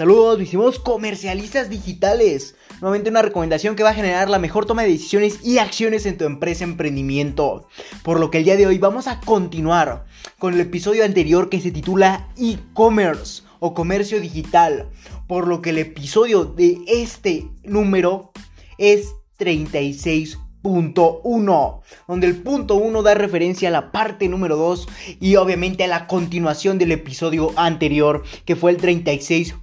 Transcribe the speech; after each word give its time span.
Saludos, 0.00 0.38
mis 0.38 0.56
comercialistas 0.78 1.68
digitales. 1.68 2.54
Nuevamente 2.80 3.10
una 3.10 3.20
recomendación 3.20 3.76
que 3.76 3.82
va 3.82 3.90
a 3.90 3.94
generar 3.94 4.30
la 4.30 4.38
mejor 4.38 4.64
toma 4.64 4.80
de 4.80 4.88
decisiones 4.88 5.44
y 5.44 5.58
acciones 5.58 6.06
en 6.06 6.16
tu 6.16 6.24
empresa 6.24 6.64
emprendimiento. 6.64 7.68
Por 8.02 8.18
lo 8.18 8.30
que 8.30 8.38
el 8.38 8.44
día 8.44 8.56
de 8.56 8.66
hoy 8.66 8.78
vamos 8.78 9.08
a 9.08 9.20
continuar 9.20 10.06
con 10.38 10.54
el 10.54 10.60
episodio 10.60 11.04
anterior 11.04 11.50
que 11.50 11.60
se 11.60 11.70
titula 11.70 12.30
e-commerce 12.38 13.42
o 13.58 13.74
comercio 13.74 14.22
digital. 14.22 14.88
Por 15.28 15.46
lo 15.46 15.60
que 15.60 15.68
el 15.68 15.76
episodio 15.76 16.46
de 16.46 16.78
este 16.86 17.50
número 17.62 18.32
es 18.78 19.16
36.1, 19.38 21.80
donde 22.08 22.26
el 22.26 22.36
punto 22.36 22.76
1 22.76 23.02
da 23.02 23.12
referencia 23.12 23.68
a 23.68 23.72
la 23.72 23.92
parte 23.92 24.30
número 24.30 24.56
2 24.56 24.88
y 25.20 25.36
obviamente 25.36 25.84
a 25.84 25.88
la 25.88 26.06
continuación 26.06 26.78
del 26.78 26.92
episodio 26.92 27.52
anterior 27.56 28.22
que 28.46 28.56
fue 28.56 28.70
el 28.70 28.78
36 28.78 29.56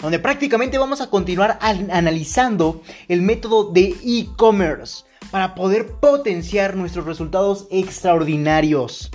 donde 0.00 0.18
prácticamente 0.18 0.78
vamos 0.78 1.00
a 1.00 1.10
continuar 1.10 1.58
analizando 1.60 2.82
el 3.08 3.22
método 3.22 3.70
de 3.70 3.94
e-commerce 4.02 5.04
para 5.30 5.54
poder 5.54 5.92
potenciar 6.00 6.76
nuestros 6.76 7.04
resultados 7.04 7.66
extraordinarios. 7.70 9.10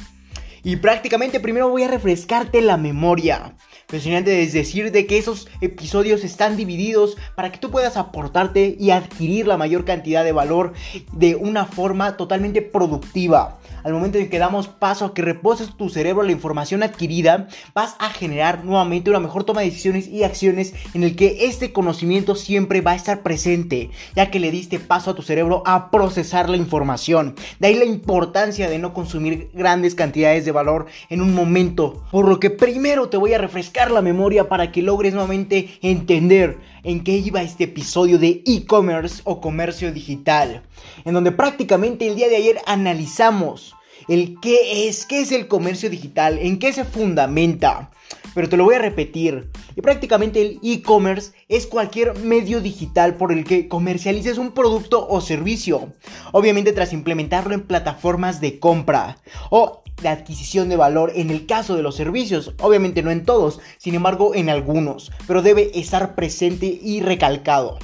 Y 0.66 0.78
prácticamente 0.78 1.40
primero 1.40 1.70
voy 1.70 1.84
a 1.84 1.88
refrescarte 1.88 2.60
la 2.60 2.76
memoria. 2.76 3.54
Impresionante 3.82 4.42
es 4.42 4.52
decir 4.52 4.92
de 4.92 5.06
que 5.06 5.20
esos 5.20 5.48
episodios 5.62 6.24
están 6.24 6.58
divididos 6.58 7.18
para 7.36 7.52
que 7.52 7.60
tú 7.60 7.70
puedas 7.70 7.98
aportarte 7.98 8.76
y 8.80 8.90
adquirir 8.90 9.46
la 9.46 9.58
mayor 9.58 9.86
cantidad 9.86 10.24
de 10.24 10.32
valor 10.32 10.74
de 11.14 11.36
una 11.36 11.66
forma 11.66 12.18
totalmente 12.18 12.64
productiva 12.64 13.60
al 13.86 13.94
momento 13.94 14.18
en 14.18 14.32
que 14.32 14.40
damos 14.40 14.68
paso 14.68 15.06
a 15.06 15.14
que 15.14 15.22
reposes 15.22 15.78
tu 15.78 15.90
cerebro 15.90 16.24
la 16.24 16.32
información 16.32 16.82
adquirida, 16.82 17.48
vas 17.76 17.96
a 18.00 18.10
generar 18.10 18.66
nuevamente 18.66 19.12
una 19.12 19.20
mejor 19.20 19.44
toma 19.44 19.62
de 19.62 19.68
decisiones 19.68 20.08
y 20.08 20.24
acciones 20.24 20.74
en 20.96 21.04
el 21.04 21.16
que 21.16 21.46
este 21.46 21.72
conocimiento 21.72 22.34
siempre 22.34 22.82
va 22.82 22.92
a 22.92 22.96
estar 22.96 23.22
presente, 23.22 23.92
ya 24.16 24.32
que 24.32 24.40
le 24.40 24.50
diste 24.50 24.80
paso 24.80 25.12
a 25.12 25.16
tu 25.16 25.22
cerebro 25.22 25.62
a 25.68 25.92
procesar 25.92 26.50
la 26.50 26.58
información. 26.58 27.36
De 27.60 27.68
ahí 27.68 27.76
la 27.76 27.86
importancia 27.86 28.68
de 28.72 28.80
no 28.80 28.92
consumir 28.92 29.52
grandes 29.54 29.94
cantidades 29.94 30.46
de 30.46 30.52
valor 30.56 30.88
en 31.10 31.22
un 31.22 31.36
momento, 31.36 32.04
por 32.12 32.28
lo 32.28 32.40
que 32.40 32.50
primero 32.50 33.10
te 33.10 33.18
voy 33.18 33.34
a 33.34 33.38
refrescar 33.38 33.92
la 33.92 34.02
memoria 34.02 34.50
para 34.50 34.72
que 34.72 34.82
logres 34.82 35.14
nuevamente 35.14 35.78
entender 35.84 36.58
en 36.84 37.04
qué 37.04 37.12
iba 37.18 37.44
este 37.44 37.66
episodio 37.66 38.18
de 38.18 38.42
e-commerce 38.48 39.22
o 39.26 39.40
comercio 39.40 39.92
digital, 39.92 40.64
en 41.06 41.14
donde 41.14 41.32
prácticamente 41.32 42.08
el 42.08 42.16
día 42.16 42.30
de 42.30 42.38
ayer 42.38 42.58
analizamos 42.66 43.76
el 44.08 44.40
qué 44.42 44.88
es, 44.88 45.06
qué 45.06 45.22
es 45.22 45.32
el 45.32 45.48
comercio 45.48 45.90
digital, 45.90 46.40
en 46.40 46.60
qué 46.60 46.74
se 46.74 46.86
fundamenta. 46.86 47.92
Pero 48.36 48.50
te 48.50 48.58
lo 48.58 48.66
voy 48.66 48.76
a 48.76 48.80
repetir. 48.80 49.50
Y 49.76 49.82
prácticamente 49.82 50.42
el 50.42 50.60
e-commerce 50.62 51.32
es 51.50 51.66
cualquier 51.66 52.20
medio 52.20 52.62
digital 52.62 53.16
por 53.16 53.32
el 53.32 53.46
que 53.46 53.68
comercialices 53.68 54.38
un 54.38 54.52
producto 54.52 55.08
o 55.08 55.22
servicio. 55.22 55.94
Obviamente 56.34 56.74
tras 56.74 56.94
implementarlo 56.94 57.56
en 57.56 57.64
plataformas 57.64 58.42
de 58.42 58.60
compra 58.60 59.18
o 59.50 59.82
de 60.02 60.10
adquisición 60.10 60.68
de 60.68 60.76
valor 60.76 61.14
en 61.16 61.32
el 61.32 61.46
caso 61.48 61.76
de 61.76 61.82
los 61.82 61.96
servicios. 61.96 62.54
Obviamente 62.60 63.02
no 63.02 63.10
en 63.10 63.24
todos, 63.24 63.62
sin 63.78 63.96
embargo 63.96 64.36
en 64.36 64.50
algunos. 64.50 65.12
Pero 65.26 65.42
debe 65.42 65.72
estar 65.74 66.14
presente 66.14 66.66
y 66.66 67.00
recalcado 67.02 67.80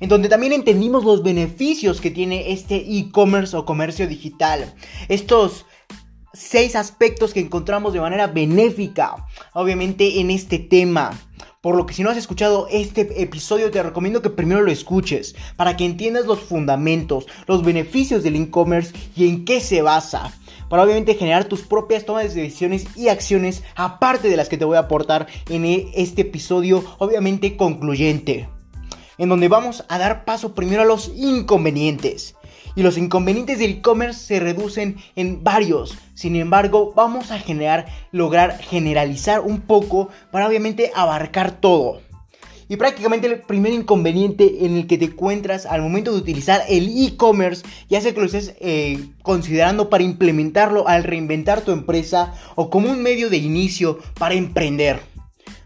en 0.00 0.08
donde 0.08 0.28
también 0.28 0.52
entendimos 0.52 1.04
los 1.04 1.22
beneficios 1.22 2.00
que 2.00 2.10
tiene 2.10 2.50
este 2.50 2.74
e-commerce 2.74 3.56
o 3.56 3.64
comercio 3.64 4.08
digital. 4.08 4.74
Estos 5.08 5.64
seis 6.32 6.76
aspectos 6.76 7.32
que 7.32 7.40
encontramos 7.40 7.92
de 7.92 8.00
manera 8.00 8.26
benéfica, 8.26 9.26
obviamente, 9.52 10.20
en 10.20 10.30
este 10.30 10.58
tema. 10.58 11.18
Por 11.60 11.76
lo 11.76 11.86
que 11.86 11.94
si 11.94 12.02
no 12.02 12.10
has 12.10 12.16
escuchado 12.16 12.66
este 12.70 13.22
episodio 13.22 13.70
te 13.70 13.82
recomiendo 13.82 14.20
que 14.20 14.30
primero 14.30 14.62
lo 14.62 14.72
escuches 14.72 15.36
para 15.56 15.76
que 15.76 15.84
entiendas 15.84 16.26
los 16.26 16.40
fundamentos, 16.40 17.26
los 17.46 17.62
beneficios 17.62 18.22
del 18.22 18.36
e-commerce 18.36 18.92
y 19.14 19.28
en 19.28 19.44
qué 19.44 19.60
se 19.60 19.80
basa. 19.80 20.32
Para 20.68 20.82
obviamente 20.82 21.14
generar 21.14 21.44
tus 21.44 21.62
propias 21.62 22.04
tomas 22.04 22.34
de 22.34 22.42
decisiones 22.42 22.86
y 22.96 23.08
acciones 23.08 23.62
aparte 23.76 24.28
de 24.28 24.36
las 24.36 24.48
que 24.48 24.58
te 24.58 24.64
voy 24.64 24.76
a 24.76 24.80
aportar 24.80 25.28
en 25.50 25.64
este 25.94 26.22
episodio 26.22 26.82
obviamente 26.98 27.56
concluyente 27.56 28.48
en 29.18 29.28
donde 29.28 29.48
vamos 29.48 29.84
a 29.88 29.98
dar 29.98 30.24
paso 30.24 30.54
primero 30.54 30.82
a 30.82 30.86
los 30.86 31.12
inconvenientes. 31.14 32.34
Y 32.74 32.82
los 32.82 32.96
inconvenientes 32.96 33.58
del 33.58 33.72
e-commerce 33.72 34.20
se 34.20 34.40
reducen 34.40 34.96
en 35.16 35.44
varios. 35.44 35.98
Sin 36.14 36.36
embargo, 36.36 36.92
vamos 36.96 37.30
a 37.30 37.38
generar, 37.38 37.86
lograr 38.12 38.58
generalizar 38.58 39.40
un 39.40 39.60
poco 39.60 40.08
para 40.30 40.48
obviamente 40.48 40.90
abarcar 40.94 41.60
todo. 41.60 42.00
Y 42.72 42.76
prácticamente 42.76 43.26
el 43.26 43.40
primer 43.40 43.74
inconveniente 43.74 44.64
en 44.64 44.76
el 44.76 44.86
que 44.86 44.96
te 44.96 45.04
encuentras 45.04 45.66
al 45.66 45.82
momento 45.82 46.10
de 46.12 46.16
utilizar 46.16 46.62
el 46.70 46.88
e-commerce, 47.04 47.62
ya 47.90 48.00
sea 48.00 48.14
que 48.14 48.20
lo 48.20 48.24
estés 48.24 48.54
eh, 48.60 48.98
considerando 49.20 49.90
para 49.90 50.04
implementarlo 50.04 50.88
al 50.88 51.04
reinventar 51.04 51.60
tu 51.60 51.72
empresa 51.72 52.32
o 52.54 52.70
como 52.70 52.90
un 52.90 53.02
medio 53.02 53.28
de 53.28 53.36
inicio 53.36 53.98
para 54.18 54.34
emprender. 54.34 55.00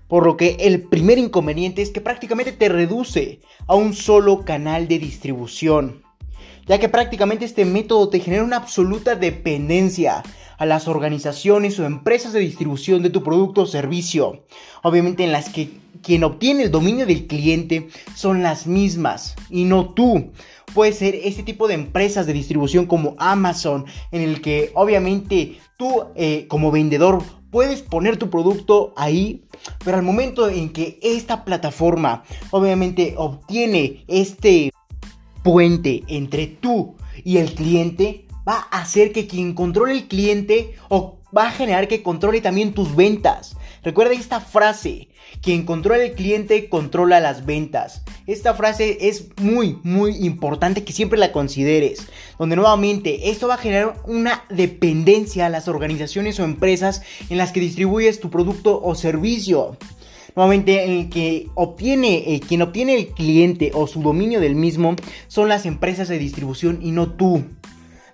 Por 0.09 0.27
lo 0.27 0.37
que 0.37 0.57
el 0.61 0.83
primer 0.83 1.19
inconveniente 1.19 1.83
es 1.83 1.91
que 1.91 2.01
prácticamente 2.01 2.51
te 2.51 2.69
reduce 2.69 3.41
a 3.69 3.77
un 3.77 3.95
solo 3.95 4.45
canal 4.45 4.89
de 4.89 4.99
distribución. 4.99 6.06
Ya 6.67 6.79
que 6.79 6.89
prácticamente 6.89 7.45
este 7.45 7.65
método 7.65 8.09
te 8.09 8.21
genera 8.21 8.43
una 8.43 8.57
absoluta 8.57 9.15
dependencia 9.15 10.23
a 10.59 10.67
las 10.67 10.89
organizaciones 10.89 11.79
o 11.79 11.85
empresas 11.85 12.33
de 12.33 12.41
distribución 12.41 13.03
de 13.03 13.11
tu 13.11 13.23
producto 13.23 13.63
o 13.63 13.67
servicio. 13.67 14.45
Obviamente 14.83 15.23
en 15.23 15.33
las 15.33 15.49
que 15.49 15.71
quien 16.03 16.25
obtiene 16.25 16.65
el 16.65 16.71
dominio 16.71 17.07
del 17.07 17.27
cliente 17.27 17.89
son 18.15 18.43
las 18.43 18.67
mismas 18.67 19.37
y 19.51 19.65
no 19.65 19.91
tú. 19.95 20.33
Puede 20.75 20.93
ser 20.93 21.15
este 21.15 21.43
tipo 21.43 21.69
de 21.69 21.75
empresas 21.75 22.27
de 22.27 22.33
distribución 22.33 22.87
como 22.87 23.15
Amazon, 23.19 23.87
en 24.11 24.23
el 24.23 24.41
que 24.41 24.73
obviamente 24.75 25.59
tú 25.79 26.05
eh, 26.17 26.47
como 26.49 26.71
vendedor 26.71 27.23
puedes 27.51 27.83
poner 27.83 28.17
tu 28.17 28.29
producto 28.29 28.93
ahí, 28.97 29.45
pero 29.85 29.97
al 29.97 30.03
momento 30.03 30.49
en 30.49 30.71
que 30.71 30.99
esta 31.01 31.45
plataforma 31.45 32.25
obviamente 32.51 33.15
obtiene 33.17 34.05
este 34.09 34.73
puente 35.47 36.03
entre 36.09 36.49
tú 36.49 36.97
y 37.23 37.37
el 37.37 37.55
cliente, 37.55 38.27
va 38.47 38.67
a 38.69 38.81
hacer 38.81 39.13
que 39.13 39.29
quien 39.29 39.55
controle 39.55 39.93
el 39.93 40.09
cliente 40.09 40.75
o 40.89 41.21
va 41.37 41.47
a 41.47 41.53
generar 41.53 41.87
que 41.87 42.03
controle 42.03 42.41
también 42.41 42.73
tus 42.73 42.97
ventas. 42.97 43.57
Recuerda 43.85 44.15
esta 44.15 44.41
frase, 44.41 45.07
quien 45.43 45.65
controla 45.65 46.03
el 46.03 46.15
cliente 46.15 46.69
controla 46.69 47.21
las 47.21 47.47
ventas. 47.47 48.03
Esta 48.27 48.55
frase 48.55 48.99
es 49.03 49.29
muy, 49.41 49.79
muy 49.85 50.17
importante 50.27 50.83
que 50.83 50.93
siempre 50.93 51.17
la 51.17 51.31
consideres. 51.31 52.09
Donde 52.41 52.57
nuevamente 52.57 53.31
esto 53.31 53.47
va 53.47 53.55
a 53.55 53.59
generar 53.59 54.03
una 54.07 54.45
dependencia 54.51 55.47
a 55.47 55.51
las 55.51 55.69
organizaciones 55.69 56.41
o 56.41 56.45
empresas 56.45 57.03
en 57.31 57.39
las 57.39 57.53
que 57.53 57.61
distribuyes 57.61 58.19
tu 58.19 58.31
producto 58.31 58.83
o 58.83 58.97
servicio. 58.97 59.77
Nuevamente, 60.37 60.85
el 60.85 61.09
que 61.09 61.49
obtiene, 61.55 62.41
quien 62.47 62.63
obtiene 62.63 62.95
el 62.95 63.09
cliente 63.09 63.73
o 63.75 63.87
su 63.87 64.03
dominio 64.03 64.39
del 64.39 64.55
mismo 64.55 64.95
son 65.27 65.49
las 65.49 65.67
empresas 65.67 66.09
de 66.09 66.19
distribución 66.19 66.79
y 66.83 66.93
no 66.93 67.11
tú 67.13 67.43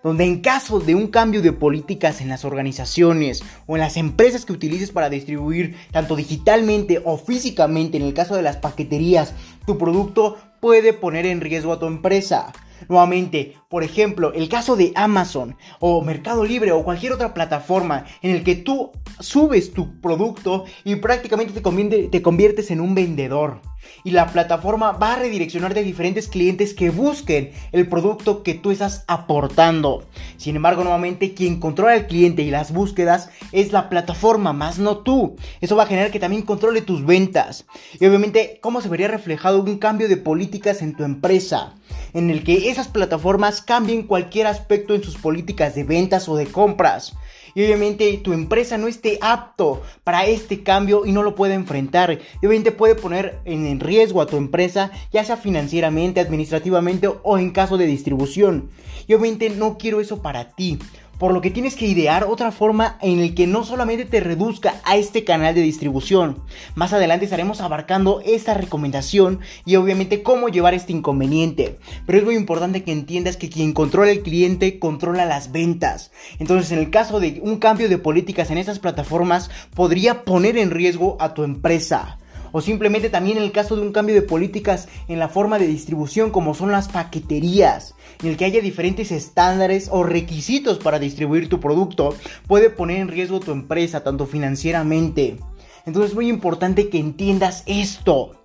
donde 0.02 0.24
en 0.24 0.40
caso 0.40 0.80
de 0.80 0.94
un 0.94 1.08
cambio 1.08 1.42
de 1.42 1.52
políticas 1.52 2.20
en 2.20 2.28
las 2.28 2.44
organizaciones 2.44 3.42
o 3.66 3.76
en 3.76 3.80
las 3.80 3.96
empresas 3.96 4.44
que 4.44 4.52
utilices 4.52 4.90
para 4.90 5.08
distribuir 5.08 5.76
tanto 5.92 6.16
digitalmente 6.16 7.00
o 7.04 7.16
físicamente, 7.16 7.98
en 7.98 8.02
el 8.02 8.14
caso 8.14 8.34
de 8.34 8.42
las 8.42 8.56
paqueterías, 8.56 9.34
tu 9.66 9.78
producto 9.78 10.36
puede 10.60 10.92
poner 10.92 11.26
en 11.26 11.40
riesgo 11.40 11.72
a 11.72 11.78
tu 11.78 11.86
empresa. 11.86 12.52
Nuevamente, 12.88 13.54
por 13.72 13.84
ejemplo, 13.84 14.34
el 14.34 14.50
caso 14.50 14.76
de 14.76 14.92
Amazon 14.94 15.56
o 15.80 16.02
Mercado 16.02 16.44
Libre 16.44 16.72
o 16.72 16.84
cualquier 16.84 17.14
otra 17.14 17.32
plataforma 17.32 18.04
en 18.20 18.32
el 18.32 18.44
que 18.44 18.54
tú 18.54 18.90
subes 19.18 19.72
tu 19.72 19.98
producto 19.98 20.66
y 20.84 20.96
prácticamente 20.96 21.58
te, 21.58 22.08
te 22.08 22.20
conviertes 22.20 22.70
en 22.70 22.82
un 22.82 22.94
vendedor. 22.94 23.62
Y 24.04 24.10
la 24.10 24.26
plataforma 24.26 24.92
va 24.92 25.14
a 25.14 25.16
redireccionarte 25.16 25.80
a 25.80 25.84
diferentes 25.84 26.28
clientes 26.28 26.74
que 26.74 26.90
busquen 26.90 27.52
el 27.72 27.88
producto 27.88 28.42
que 28.42 28.54
tú 28.54 28.70
estás 28.70 29.04
aportando. 29.06 30.04
Sin 30.36 30.56
embargo, 30.56 30.82
nuevamente, 30.82 31.34
quien 31.34 31.60
controla 31.60 31.94
el 31.94 32.06
cliente 32.06 32.42
y 32.42 32.50
las 32.50 32.72
búsquedas 32.72 33.30
es 33.52 33.72
la 33.72 33.88
plataforma, 33.88 34.52
más 34.52 34.78
no 34.78 34.98
tú. 34.98 35.36
Eso 35.60 35.76
va 35.76 35.84
a 35.84 35.86
generar 35.86 36.10
que 36.10 36.20
también 36.20 36.42
controle 36.42 36.82
tus 36.82 37.04
ventas. 37.04 37.64
Y 37.98 38.06
obviamente, 38.06 38.58
¿cómo 38.60 38.80
se 38.80 38.88
vería 38.88 39.08
reflejado 39.08 39.62
un 39.62 39.78
cambio 39.78 40.08
de 40.08 40.16
políticas 40.16 40.82
en 40.82 40.94
tu 40.94 41.04
empresa? 41.04 41.74
En 42.12 42.30
el 42.30 42.44
que 42.44 42.70
esas 42.70 42.88
plataformas 42.88 43.61
cambien 43.62 44.02
cualquier 44.04 44.46
aspecto 44.46 44.94
en 44.94 45.02
sus 45.02 45.16
políticas 45.16 45.74
de 45.74 45.84
ventas 45.84 46.28
o 46.28 46.36
de 46.36 46.46
compras 46.46 47.14
y 47.54 47.62
obviamente 47.64 48.18
tu 48.18 48.32
empresa 48.32 48.78
no 48.78 48.88
esté 48.88 49.18
apto 49.20 49.82
para 50.04 50.26
este 50.26 50.62
cambio 50.62 51.04
y 51.04 51.12
no 51.12 51.22
lo 51.22 51.34
puede 51.34 51.54
enfrentar. 51.54 52.18
Obviamente 52.38 52.72
puede 52.72 52.94
poner 52.94 53.40
en 53.44 53.80
riesgo 53.80 54.20
a 54.20 54.26
tu 54.26 54.36
empresa, 54.36 54.90
ya 55.12 55.24
sea 55.24 55.36
financieramente, 55.36 56.20
administrativamente 56.20 57.08
o 57.22 57.38
en 57.38 57.50
caso 57.50 57.76
de 57.76 57.86
distribución. 57.86 58.70
Obviamente 59.06 59.50
no 59.50 59.76
quiero 59.76 60.00
eso 60.00 60.22
para 60.22 60.50
ti. 60.50 60.78
Por 61.22 61.32
lo 61.32 61.40
que 61.40 61.52
tienes 61.52 61.76
que 61.76 61.86
idear 61.86 62.24
otra 62.24 62.50
forma 62.50 62.98
en 63.00 63.20
el 63.20 63.36
que 63.36 63.46
no 63.46 63.62
solamente 63.62 64.06
te 64.06 64.18
reduzca 64.18 64.74
a 64.82 64.96
este 64.96 65.22
canal 65.22 65.54
de 65.54 65.60
distribución. 65.60 66.42
Más 66.74 66.92
adelante 66.92 67.26
estaremos 67.26 67.60
abarcando 67.60 68.20
esta 68.26 68.54
recomendación 68.54 69.38
y 69.64 69.76
obviamente 69.76 70.24
cómo 70.24 70.48
llevar 70.48 70.74
este 70.74 70.90
inconveniente. 70.90 71.78
Pero 72.06 72.18
es 72.18 72.24
muy 72.24 72.34
importante 72.34 72.82
que 72.82 72.90
entiendas 72.90 73.36
que 73.36 73.50
quien 73.50 73.72
controla 73.72 74.10
el 74.10 74.22
cliente 74.22 74.80
controla 74.80 75.24
las 75.24 75.52
ventas. 75.52 76.10
Entonces 76.40 76.72
en 76.72 76.80
el 76.80 76.90
caso 76.90 77.20
de 77.20 77.38
un 77.40 77.58
cambio 77.58 77.88
de 77.88 77.98
políticas 77.98 78.50
en 78.50 78.58
estas 78.58 78.80
plataformas 78.80 79.48
podría 79.76 80.24
poner 80.24 80.56
en 80.56 80.72
riesgo 80.72 81.16
a 81.20 81.34
tu 81.34 81.44
empresa 81.44 82.18
o 82.52 82.60
simplemente 82.60 83.10
también 83.10 83.38
en 83.38 83.42
el 83.42 83.52
caso 83.52 83.74
de 83.74 83.82
un 83.82 83.92
cambio 83.92 84.14
de 84.14 84.22
políticas 84.22 84.88
en 85.08 85.18
la 85.18 85.28
forma 85.28 85.58
de 85.58 85.66
distribución 85.66 86.30
como 86.30 86.54
son 86.54 86.70
las 86.70 86.88
paqueterías, 86.88 87.94
en 88.22 88.28
el 88.28 88.36
que 88.36 88.44
haya 88.44 88.60
diferentes 88.60 89.10
estándares 89.10 89.88
o 89.90 90.04
requisitos 90.04 90.78
para 90.78 90.98
distribuir 90.98 91.48
tu 91.48 91.58
producto, 91.58 92.14
puede 92.46 92.70
poner 92.70 92.98
en 92.98 93.08
riesgo 93.08 93.40
tu 93.40 93.50
empresa 93.50 94.04
tanto 94.04 94.26
financieramente. 94.26 95.38
Entonces 95.86 96.10
es 96.10 96.14
muy 96.14 96.28
importante 96.28 96.88
que 96.88 96.98
entiendas 96.98 97.64
esto. 97.66 98.36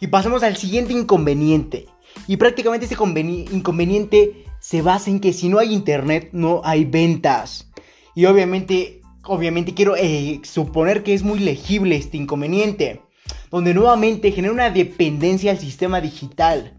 Y 0.00 0.08
pasemos 0.08 0.42
al 0.42 0.56
siguiente 0.56 0.92
inconveniente. 0.92 1.86
Y 2.26 2.36
prácticamente 2.36 2.86
este 2.86 2.96
inconveniente 2.96 4.44
se 4.58 4.82
basa 4.82 5.10
en 5.10 5.20
que 5.20 5.32
si 5.32 5.48
no 5.48 5.58
hay 5.58 5.72
internet 5.72 6.30
no 6.32 6.62
hay 6.64 6.84
ventas. 6.84 7.70
Y 8.14 8.24
obviamente, 8.26 9.02
obviamente 9.24 9.74
quiero 9.74 9.94
eh, 9.96 10.40
suponer 10.42 11.02
que 11.02 11.14
es 11.14 11.22
muy 11.22 11.38
legible 11.38 11.96
este 11.96 12.16
inconveniente 12.16 13.03
donde 13.50 13.74
nuevamente 13.74 14.32
genera 14.32 14.52
una 14.52 14.70
dependencia 14.70 15.50
al 15.50 15.58
sistema 15.58 16.00
digital, 16.00 16.72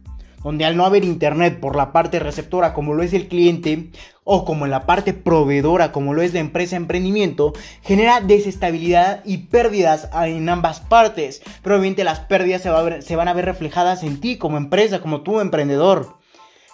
donde 0.43 0.65
al 0.65 0.77
no 0.77 0.85
haber 0.85 1.03
internet 1.03 1.59
por 1.59 1.75
la 1.75 1.91
parte 1.91 2.19
receptora 2.19 2.73
como 2.73 2.93
lo 2.93 3.01
es 3.01 3.13
el 3.13 3.27
cliente, 3.27 3.89
o 4.25 4.43
como 4.43 4.65
en 4.65 4.71
la 4.71 4.85
parte 4.85 5.13
proveedora 5.13 5.91
como 5.91 6.13
lo 6.13 6.21
es 6.21 6.33
la 6.33 6.39
empresa 6.39 6.75
emprendimiento, 6.75 7.53
genera 7.81 8.19
desestabilidad 8.19 9.21
y 9.23 9.37
pérdidas 9.37 10.09
en 10.13 10.49
ambas 10.49 10.81
partes. 10.81 11.41
Pero 11.63 11.75
obviamente 11.75 12.03
las 12.03 12.19
pérdidas 12.19 12.61
se, 12.61 13.01
se 13.01 13.15
van 13.15 13.27
a 13.27 13.33
ver 13.33 13.45
reflejadas 13.45 14.03
en 14.03 14.19
ti 14.19 14.37
como 14.37 14.57
empresa, 14.57 14.99
como 14.99 15.21
tú 15.21 15.39
emprendedor. 15.39 16.17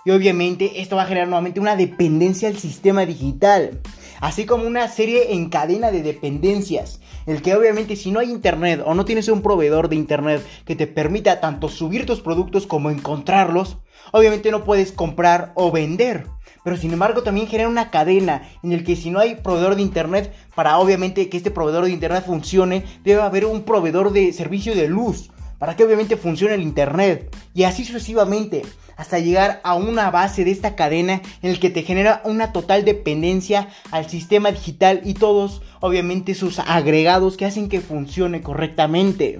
Y 0.03 0.11
obviamente 0.11 0.81
esto 0.81 0.95
va 0.95 1.03
a 1.03 1.07
generar 1.07 1.27
nuevamente 1.27 1.59
una 1.59 1.75
dependencia 1.75 2.47
al 2.47 2.57
sistema 2.57 3.05
digital, 3.05 3.81
así 4.21 4.45
como 4.45 4.65
una 4.65 4.87
serie 4.87 5.33
en 5.33 5.49
cadena 5.49 5.91
de 5.91 6.01
dependencias 6.01 7.01
el 7.25 7.41
que 7.41 7.55
obviamente 7.55 7.95
si 7.95 8.11
no 8.11 8.19
hay 8.19 8.31
internet 8.31 8.81
o 8.85 8.93
no 8.93 9.05
tienes 9.05 9.27
un 9.27 9.41
proveedor 9.41 9.89
de 9.89 9.95
internet 9.95 10.45
que 10.65 10.75
te 10.75 10.87
permita 10.87 11.39
tanto 11.39 11.69
subir 11.69 12.05
tus 12.05 12.21
productos 12.21 12.65
como 12.65 12.89
encontrarlos, 12.89 13.77
obviamente 14.11 14.51
no 14.51 14.63
puedes 14.63 14.91
comprar 14.91 15.51
o 15.55 15.71
vender. 15.71 16.25
Pero 16.63 16.77
sin 16.77 16.93
embargo 16.93 17.23
también 17.23 17.47
genera 17.47 17.69
una 17.69 17.89
cadena 17.89 18.49
en 18.63 18.71
el 18.71 18.83
que 18.83 18.95
si 18.95 19.09
no 19.09 19.19
hay 19.19 19.35
proveedor 19.35 19.75
de 19.75 19.81
internet, 19.81 20.33
para 20.55 20.77
obviamente 20.77 21.29
que 21.29 21.37
este 21.37 21.51
proveedor 21.51 21.85
de 21.85 21.91
internet 21.91 22.23
funcione, 22.25 22.85
debe 23.03 23.21
haber 23.21 23.45
un 23.45 23.63
proveedor 23.63 24.11
de 24.11 24.31
servicio 24.33 24.75
de 24.75 24.87
luz 24.87 25.31
para 25.61 25.75
que 25.75 25.83
obviamente 25.83 26.17
funcione 26.17 26.55
el 26.55 26.63
internet 26.63 27.37
y 27.53 27.65
así 27.65 27.85
sucesivamente 27.85 28.63
hasta 28.97 29.19
llegar 29.19 29.61
a 29.63 29.75
una 29.75 30.09
base 30.09 30.43
de 30.43 30.49
esta 30.49 30.75
cadena 30.75 31.21
en 31.43 31.51
el 31.51 31.59
que 31.59 31.69
te 31.69 31.83
genera 31.83 32.23
una 32.25 32.51
total 32.51 32.83
dependencia 32.83 33.67
al 33.91 34.09
sistema 34.09 34.51
digital 34.51 35.01
y 35.03 35.13
todos 35.13 35.61
obviamente 35.79 36.33
sus 36.33 36.57
agregados 36.57 37.37
que 37.37 37.45
hacen 37.45 37.69
que 37.69 37.79
funcione 37.79 38.41
correctamente. 38.41 39.39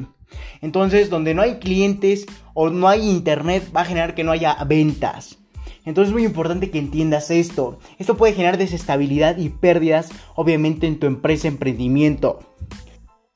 Entonces, 0.62 1.10
donde 1.10 1.34
no 1.34 1.42
hay 1.42 1.56
clientes 1.56 2.28
o 2.54 2.70
no 2.70 2.88
hay 2.88 3.10
internet, 3.10 3.72
va 3.76 3.82
a 3.82 3.86
generar 3.86 4.14
que 4.14 4.24
no 4.24 4.32
haya 4.32 4.56
ventas. 4.64 5.40
Entonces 5.86 6.10
es 6.10 6.14
muy 6.14 6.24
importante 6.24 6.70
que 6.70 6.78
entiendas 6.78 7.32
esto. 7.32 7.80
Esto 7.98 8.16
puede 8.16 8.34
generar 8.34 8.60
desestabilidad 8.60 9.40
y 9.40 9.50
pérdidas, 9.50 10.10
obviamente, 10.36 10.86
en 10.86 11.00
tu 11.00 11.08
empresa 11.08 11.48
emprendimiento. 11.48 12.42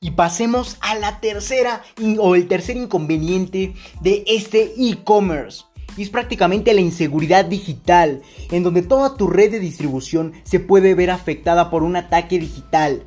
Y 0.02 0.10
pasemos 0.10 0.76
a 0.82 0.94
la 0.94 1.20
tercera 1.20 1.82
o 2.18 2.34
el 2.34 2.48
tercer 2.48 2.76
inconveniente 2.76 3.72
de 4.02 4.24
este 4.26 4.74
e-commerce 4.76 5.64
y 5.96 6.02
es 6.02 6.10
prácticamente 6.10 6.74
la 6.74 6.82
inseguridad 6.82 7.46
digital, 7.46 8.20
en 8.50 8.62
donde 8.62 8.82
toda 8.82 9.16
tu 9.16 9.26
red 9.26 9.50
de 9.50 9.58
distribución 9.58 10.34
se 10.44 10.60
puede 10.60 10.94
ver 10.94 11.10
afectada 11.10 11.70
por 11.70 11.82
un 11.82 11.96
ataque 11.96 12.38
digital, 12.38 13.04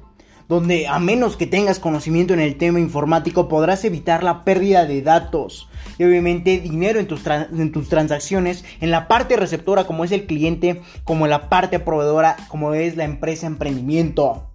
donde 0.48 0.88
a 0.88 0.98
menos 0.98 1.38
que 1.38 1.46
tengas 1.46 1.78
conocimiento 1.78 2.34
en 2.34 2.40
el 2.40 2.58
tema 2.58 2.80
informático 2.80 3.48
podrás 3.48 3.86
evitar 3.86 4.24
la 4.24 4.44
pérdida 4.44 4.88
de 4.88 5.04
datos 5.04 5.70
y 6.00 6.06
obviamente 6.06 6.60
dinero 6.60 7.00
en 7.00 7.06
tus, 7.06 7.22
en 7.28 7.72
tus 7.72 7.88
transacciones 7.88 8.66
en 8.82 8.90
la 8.90 9.08
parte 9.08 9.36
receptora 9.36 9.86
como 9.86 10.06
es 10.06 10.12
el 10.12 10.26
cliente, 10.26 10.82
como 11.04 11.28
en 11.28 11.30
la 11.30 11.50
parte 11.50 11.80
proveedora 11.80 12.36
como 12.48 12.74
es 12.74 12.98
la 12.98 13.04
empresa 13.04 13.46
emprendimiento. 13.46 14.49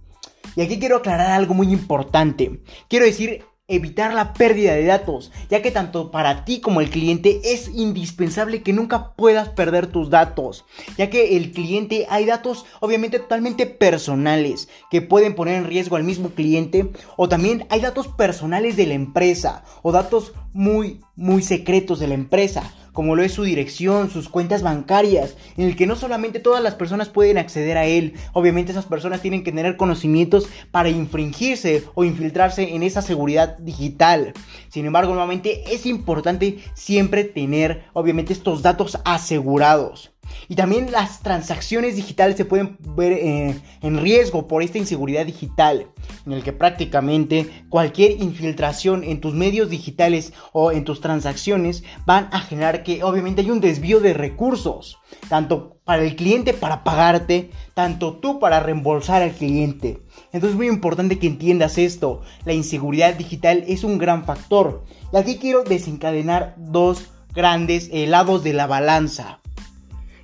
Y 0.57 0.63
aquí 0.63 0.79
quiero 0.79 0.97
aclarar 0.97 1.31
algo 1.31 1.55
muy 1.55 1.73
importante. 1.73 2.61
Quiero 2.89 3.05
decir 3.05 3.45
evitar 3.67 4.13
la 4.13 4.35
pérdida 4.35 4.75
de 4.75 4.85
datos, 4.85 5.33
ya 5.49 5.63
que 5.63 5.71
tanto 5.71 6.11
para 6.11 6.45
ti 6.45 6.61
como 6.61 6.83
el 6.83 6.91
cliente 6.91 7.41
es 7.45 7.69
indispensable 7.69 8.63
que 8.63 8.75
nunca 8.75 9.15
puedas 9.15 9.49
perder 9.49 9.87
tus 9.87 10.11
datos, 10.11 10.67
ya 10.99 11.09
que 11.09 11.39
el 11.39 11.51
cliente 11.51 12.07
hay 12.11 12.27
datos 12.27 12.67
obviamente 12.81 13.19
totalmente 13.19 13.65
personales 13.65 14.69
que 14.91 15.01
pueden 15.01 15.35
poner 15.35 15.57
en 15.57 15.65
riesgo 15.65 15.97
al 15.97 16.05
mismo 16.05 16.31
cliente 16.31 16.91
o 17.17 17.31
también 17.31 17.67
hay 17.71 17.81
datos 17.81 18.09
personales 18.09 18.77
de 18.77 18.87
la 18.87 18.95
empresa 18.95 19.65
o 19.81 19.93
datos 19.93 20.35
muy 20.53 21.01
muy 21.17 21.43
secretos 21.43 22.01
de 22.01 22.09
la 22.09 22.15
empresa 22.15 22.71
como 22.95 23.17
lo 23.17 23.23
es 23.23 23.33
su 23.33 23.43
dirección, 23.43 24.09
sus 24.09 24.31
cuentas 24.31 24.63
bancarias, 24.63 25.37
en 25.59 25.67
el 25.67 25.77
que 25.77 25.87
no 25.87 25.97
solamente 25.97 26.41
todas 26.41 26.63
las 26.63 26.77
personas 26.77 27.11
pueden 27.11 27.37
acceder 27.37 27.77
a 27.77 27.85
él, 27.85 28.15
obviamente 28.33 28.73
esas 28.73 28.87
personas 28.87 29.21
tienen 29.21 29.45
que 29.45 29.53
tener 29.53 29.77
conocimientos 29.77 30.49
para 30.71 30.89
infringirse 30.89 31.85
o 31.95 32.05
infiltrarse 32.05 32.75
en 32.75 32.83
esa 32.83 33.03
seguridad 33.03 33.59
digital. 33.59 34.33
Sin 34.69 34.87
embargo, 34.87 35.13
nuevamente 35.13 35.75
es 35.75 35.85
importante 35.85 36.61
siempre 36.75 37.25
tener, 37.25 37.85
obviamente, 37.93 38.33
estos 38.33 38.63
datos 38.63 38.99
asegurados. 39.05 40.14
Y 40.49 40.55
también 40.55 40.93
las 40.93 41.21
transacciones 41.21 41.97
digitales 41.97 42.37
se 42.37 42.45
pueden 42.45 42.77
ver 42.97 43.13
eh, 43.13 43.61
en 43.83 43.99
riesgo 43.99 44.47
por 44.47 44.63
esta 44.63 44.79
inseguridad 44.79 45.27
digital, 45.27 45.89
en 46.27 46.33
el 46.33 46.43
que 46.43 46.53
prácticamente 46.53 47.65
cualquier 47.69 48.21
infiltración 48.23 49.05
en 49.05 49.21
tus 49.21 49.35
medios 49.35 49.71
digitales 49.71 50.33
o 50.53 50.73
en 50.73 50.85
tus 50.85 51.01
transacciones 51.01 51.85
van 52.07 52.29
a 52.33 52.41
generar 52.41 52.83
que 52.83 53.03
obviamente 53.03 53.43
hay 53.43 53.51
un 53.51 53.61
desvío 53.61 54.01
de 54.01 54.15
recursos, 54.15 54.99
tanto 55.29 55.79
para 55.85 56.03
el 56.03 56.17
cliente 56.17 56.55
para 56.55 56.83
pagarte, 56.83 57.51
tanto 57.75 58.15
tú 58.15 58.39
para 58.39 58.61
reembolsar 58.61 59.23
al 59.23 59.33
cliente. 59.33 60.03
Entonces 60.27 60.51
es 60.51 60.57
muy 60.57 60.69
importante 60.69 61.19
que 61.19 61.27
entiendas 61.27 61.79
esto, 61.79 62.23
la 62.45 62.53
inseguridad 62.53 63.15
digital 63.15 63.65
es 63.67 63.85
un 63.85 63.99
gran 63.99 64.25
factor. 64.25 64.85
Y 65.13 65.17
aquí 65.17 65.37
quiero 65.37 65.65
desencadenar 65.65 66.55
dos 66.57 67.11
grandes 67.35 67.91
lados 67.93 68.45
de 68.45 68.53
la 68.53 68.67
balanza. 68.67 69.41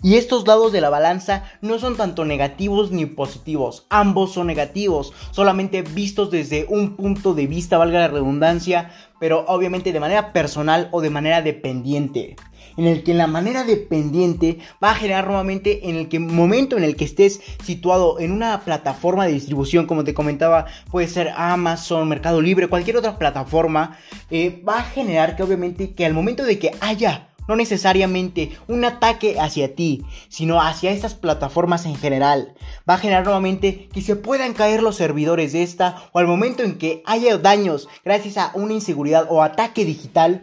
Y 0.03 0.17
estos 0.17 0.47
lados 0.47 0.73
de 0.73 0.81
la 0.81 0.89
balanza 0.89 1.45
no 1.61 1.79
son 1.79 1.97
tanto 1.97 2.25
negativos 2.25 2.91
ni 2.91 3.07
positivos, 3.07 3.87
ambos 3.91 4.33
son 4.33 4.47
negativos, 4.47 5.13
solamente 5.31 5.83
vistos 5.83 6.31
desde 6.31 6.67
un 6.69 6.97
punto 6.97 7.35
de 7.35 7.47
vista, 7.47 7.77
valga 7.77 8.01
la 8.01 8.09
redundancia, 8.09 8.91
pero 9.19 9.45
obviamente 9.47 9.93
de 9.93 10.01
manera 10.01 10.33
personal 10.33 10.89
o 10.93 11.01
de 11.01 11.11
manera 11.11 11.43
dependiente. 11.43 12.37
En 12.77 12.87
el 12.87 13.03
que 13.03 13.15
la 13.15 13.27
manera 13.27 13.65
dependiente 13.65 14.59
va 14.83 14.93
a 14.93 14.95
generar 14.95 15.27
nuevamente 15.27 15.91
en 15.91 15.97
el 15.97 16.09
que 16.09 16.19
momento 16.19 16.79
en 16.79 16.85
el 16.85 16.97
que 16.97 17.05
estés 17.05 17.41
situado 17.63 18.21
en 18.21 18.33
una 18.33 18.61
plataforma 18.61 19.27
de 19.27 19.33
distribución, 19.33 19.87
como 19.87 20.05
te 20.05 20.15
comentaba, 20.15 20.67
puede 20.91 21.09
ser 21.09 21.33
Amazon, 21.37 22.09
Mercado 22.09 22.41
Libre, 22.41 22.69
cualquier 22.69 22.97
otra 22.97 23.19
plataforma, 23.19 23.99
eh, 24.31 24.63
va 24.67 24.79
a 24.79 24.85
generar 24.85 25.37
que 25.37 25.43
obviamente 25.43 25.93
que 25.93 26.07
al 26.07 26.15
momento 26.15 26.45
de 26.45 26.59
que 26.59 26.71
haya 26.81 27.30
no 27.49 27.57
necesariamente 27.57 28.53
un 28.69 28.85
ataque 28.85 29.39
hacia 29.41 29.75
ti, 29.75 30.05
sino 30.29 30.61
hacia 30.61 30.91
estas 30.91 31.15
plataformas 31.15 31.87
en 31.87 31.97
general. 31.97 32.55
Va 32.89 32.95
a 32.95 32.99
generar 32.99 33.25
nuevamente 33.25 33.89
que 33.93 34.03
se 34.03 34.17
puedan 34.17 34.55
caer 34.55 34.83
los 34.83 34.97
servidores 34.97 35.53
de 35.53 35.63
esta 35.63 35.97
o 36.13 36.19
al 36.19 36.27
momento 36.27 36.63
en 36.63 36.79
que 36.79 37.03
haya 37.07 37.39
daños 37.39 37.89
gracias 38.05 38.37
a 38.37 38.53
una 38.55 38.75
inseguridad 38.75 39.27
o 39.29 39.43
ataque 39.43 39.85
digital, 39.85 40.41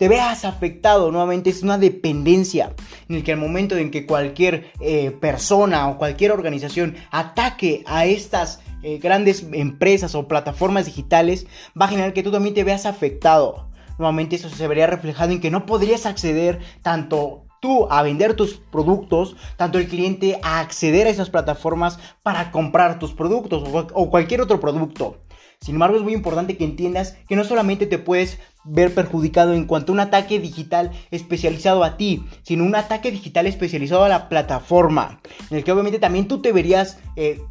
te 0.00 0.08
veas 0.08 0.46
afectado 0.46 1.12
nuevamente 1.12 1.50
es 1.50 1.62
una 1.62 1.76
dependencia 1.76 2.72
en 3.10 3.16
el 3.16 3.22
que 3.22 3.32
al 3.32 3.38
momento 3.38 3.76
en 3.76 3.90
que 3.90 4.06
cualquier 4.06 4.72
eh, 4.80 5.10
persona 5.10 5.88
o 5.88 5.98
cualquier 5.98 6.32
organización 6.32 6.96
ataque 7.10 7.84
a 7.86 8.06
estas 8.06 8.62
eh, 8.82 8.96
grandes 8.96 9.44
empresas 9.52 10.14
o 10.14 10.26
plataformas 10.26 10.86
digitales 10.86 11.46
va 11.78 11.84
a 11.84 11.88
generar 11.88 12.14
que 12.14 12.22
tú 12.22 12.32
también 12.32 12.54
te 12.54 12.64
veas 12.64 12.86
afectado 12.86 13.69
nuevamente 14.00 14.36
eso 14.36 14.48
se 14.48 14.66
vería 14.66 14.86
reflejado 14.88 15.30
en 15.30 15.40
que 15.40 15.50
no 15.50 15.66
podrías 15.66 16.06
acceder 16.06 16.58
tanto 16.82 17.44
tú 17.60 17.86
a 17.90 18.02
vender 18.02 18.34
tus 18.34 18.54
productos, 18.54 19.36
tanto 19.56 19.78
el 19.78 19.86
cliente 19.86 20.40
a 20.42 20.60
acceder 20.60 21.06
a 21.06 21.10
esas 21.10 21.30
plataformas 21.30 21.98
para 22.22 22.50
comprar 22.50 22.98
tus 22.98 23.12
productos 23.12 23.62
o, 23.92 24.10
cualquier 24.10 24.40
otro 24.40 24.58
producto. 24.58 25.18
Sin 25.60 25.74
embargo, 25.74 25.98
es 25.98 26.02
muy 26.02 26.14
importante 26.14 26.56
que 26.56 26.64
entiendas 26.64 27.18
que 27.28 27.36
no 27.36 27.44
solamente 27.44 27.84
te 27.84 27.98
puedes 27.98 28.38
ver 28.64 28.94
perjudicado 28.94 29.52
en 29.52 29.66
cuanto 29.66 29.92
a 29.92 29.94
un 29.94 30.00
ataque 30.00 30.40
digital 30.40 30.90
especializado 31.10 31.84
a 31.84 31.98
ti, 31.98 32.24
sino 32.42 32.64
un 32.64 32.74
ataque 32.74 33.10
digital 33.10 33.46
especializado 33.46 34.04
a 34.04 34.08
la 34.08 34.30
plataforma, 34.30 35.20
en 35.50 35.58
el 35.58 35.64
que 35.64 35.72
obviamente 35.72 35.98
también 35.98 36.28
tú 36.28 36.40
te 36.40 36.52
verías 36.52 36.98
eh, 37.16 37.42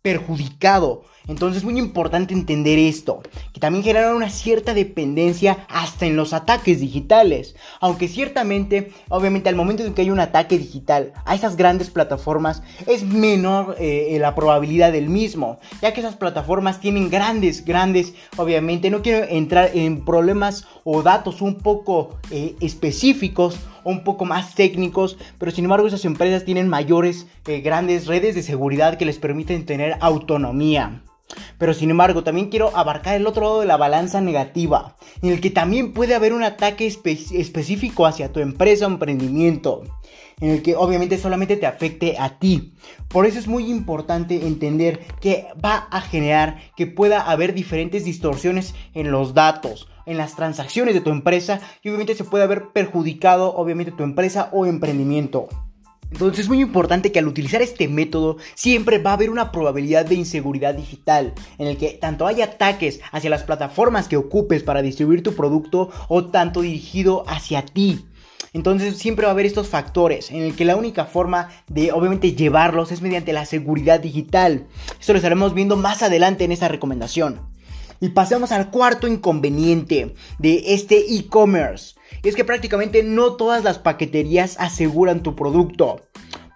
perjudicado. 0.00 1.02
Entonces 1.28 1.58
es 1.58 1.64
muy 1.64 1.78
importante 1.78 2.34
entender 2.34 2.78
esto, 2.78 3.22
que 3.52 3.60
también 3.60 3.84
genera 3.84 4.14
una 4.14 4.30
cierta 4.30 4.74
dependencia 4.74 5.66
hasta 5.68 6.06
en 6.06 6.16
los 6.16 6.32
ataques 6.32 6.80
digitales. 6.80 7.56
Aunque 7.80 8.08
ciertamente, 8.08 8.92
obviamente 9.08 9.48
al 9.48 9.56
momento 9.56 9.84
en 9.84 9.94
que 9.94 10.02
hay 10.02 10.10
un 10.10 10.20
ataque 10.20 10.58
digital 10.58 11.12
a 11.24 11.34
esas 11.34 11.56
grandes 11.56 11.90
plataformas 11.90 12.62
es 12.86 13.02
menor 13.02 13.76
eh, 13.78 14.16
la 14.20 14.34
probabilidad 14.34 14.92
del 14.92 15.08
mismo, 15.08 15.58
ya 15.82 15.92
que 15.92 16.00
esas 16.00 16.16
plataformas 16.16 16.80
tienen 16.80 17.10
grandes, 17.10 17.64
grandes, 17.64 18.14
obviamente 18.36 18.90
no 18.90 19.02
quiero 19.02 19.26
entrar 19.28 19.70
en 19.74 20.04
problemas 20.04 20.66
o 20.84 21.02
datos 21.02 21.42
un 21.42 21.56
poco 21.56 22.18
eh, 22.30 22.54
específicos 22.60 23.58
un 23.84 24.02
poco 24.02 24.24
más 24.24 24.54
técnicos, 24.56 25.16
pero 25.38 25.52
sin 25.52 25.64
embargo 25.64 25.86
esas 25.86 26.04
empresas 26.04 26.44
tienen 26.44 26.68
mayores, 26.68 27.28
eh, 27.46 27.60
grandes 27.60 28.06
redes 28.06 28.34
de 28.34 28.42
seguridad 28.42 28.98
que 28.98 29.06
les 29.06 29.18
permiten 29.18 29.64
tener 29.64 29.96
autonomía. 30.00 31.02
Pero 31.58 31.74
sin 31.74 31.90
embargo, 31.90 32.22
también 32.22 32.50
quiero 32.50 32.76
abarcar 32.76 33.16
el 33.16 33.26
otro 33.26 33.42
lado 33.42 33.60
de 33.60 33.66
la 33.66 33.76
balanza 33.76 34.20
negativa, 34.20 34.96
en 35.22 35.30
el 35.30 35.40
que 35.40 35.50
también 35.50 35.92
puede 35.92 36.14
haber 36.14 36.32
un 36.32 36.42
ataque 36.42 36.86
específico 36.86 38.06
hacia 38.06 38.32
tu 38.32 38.40
empresa 38.40 38.86
o 38.86 38.90
emprendimiento, 38.90 39.82
en 40.40 40.50
el 40.50 40.62
que 40.62 40.76
obviamente 40.76 41.18
solamente 41.18 41.56
te 41.56 41.66
afecte 41.66 42.16
a 42.18 42.38
ti. 42.38 42.74
Por 43.08 43.26
eso 43.26 43.38
es 43.38 43.48
muy 43.48 43.70
importante 43.70 44.46
entender 44.46 45.00
que 45.20 45.46
va 45.62 45.88
a 45.90 46.00
generar 46.00 46.58
que 46.76 46.86
pueda 46.86 47.22
haber 47.22 47.54
diferentes 47.54 48.04
distorsiones 48.04 48.74
en 48.94 49.10
los 49.10 49.34
datos, 49.34 49.88
en 50.04 50.18
las 50.18 50.36
transacciones 50.36 50.94
de 50.94 51.00
tu 51.00 51.10
empresa 51.10 51.60
y 51.82 51.88
obviamente 51.88 52.14
se 52.14 52.24
puede 52.24 52.44
haber 52.44 52.68
perjudicado 52.68 53.54
obviamente 53.56 53.92
tu 53.92 54.04
empresa 54.04 54.50
o 54.52 54.66
emprendimiento. 54.66 55.48
Entonces 56.10 56.40
es 56.40 56.48
muy 56.48 56.60
importante 56.60 57.12
que 57.12 57.18
al 57.18 57.26
utilizar 57.26 57.62
este 57.62 57.88
método 57.88 58.36
siempre 58.54 58.98
va 58.98 59.10
a 59.10 59.14
haber 59.14 59.30
una 59.30 59.52
probabilidad 59.52 60.06
de 60.06 60.14
inseguridad 60.14 60.74
digital 60.74 61.34
en 61.58 61.66
el 61.66 61.76
que 61.76 61.90
tanto 61.90 62.26
hay 62.26 62.42
ataques 62.42 63.00
hacia 63.12 63.30
las 63.30 63.42
plataformas 63.42 64.08
que 64.08 64.16
ocupes 64.16 64.62
para 64.62 64.82
distribuir 64.82 65.22
tu 65.22 65.34
producto 65.34 65.90
o 66.08 66.26
tanto 66.26 66.62
dirigido 66.62 67.24
hacia 67.28 67.64
ti. 67.64 68.06
Entonces 68.52 68.96
siempre 68.96 69.24
va 69.24 69.30
a 69.30 69.32
haber 69.32 69.44
estos 69.44 69.68
factores 69.68 70.30
en 70.30 70.40
el 70.42 70.56
que 70.56 70.64
la 70.64 70.76
única 70.76 71.04
forma 71.04 71.50
de 71.68 71.92
obviamente 71.92 72.32
llevarlos 72.32 72.90
es 72.90 73.02
mediante 73.02 73.34
la 73.34 73.44
seguridad 73.44 74.00
digital. 74.00 74.66
Esto 74.98 75.12
lo 75.12 75.18
estaremos 75.18 75.52
viendo 75.52 75.76
más 75.76 76.02
adelante 76.02 76.44
en 76.44 76.52
esta 76.52 76.68
recomendación. 76.68 77.42
Y 78.00 78.10
pasemos 78.10 78.52
al 78.52 78.70
cuarto 78.70 79.08
inconveniente 79.08 80.14
de 80.38 80.62
este 80.68 81.14
e-commerce. 81.14 81.95
Es 82.22 82.34
que 82.34 82.44
prácticamente 82.44 83.02
no 83.02 83.34
todas 83.34 83.64
las 83.64 83.78
paqueterías 83.78 84.56
aseguran 84.58 85.22
tu 85.22 85.34
producto 85.34 86.00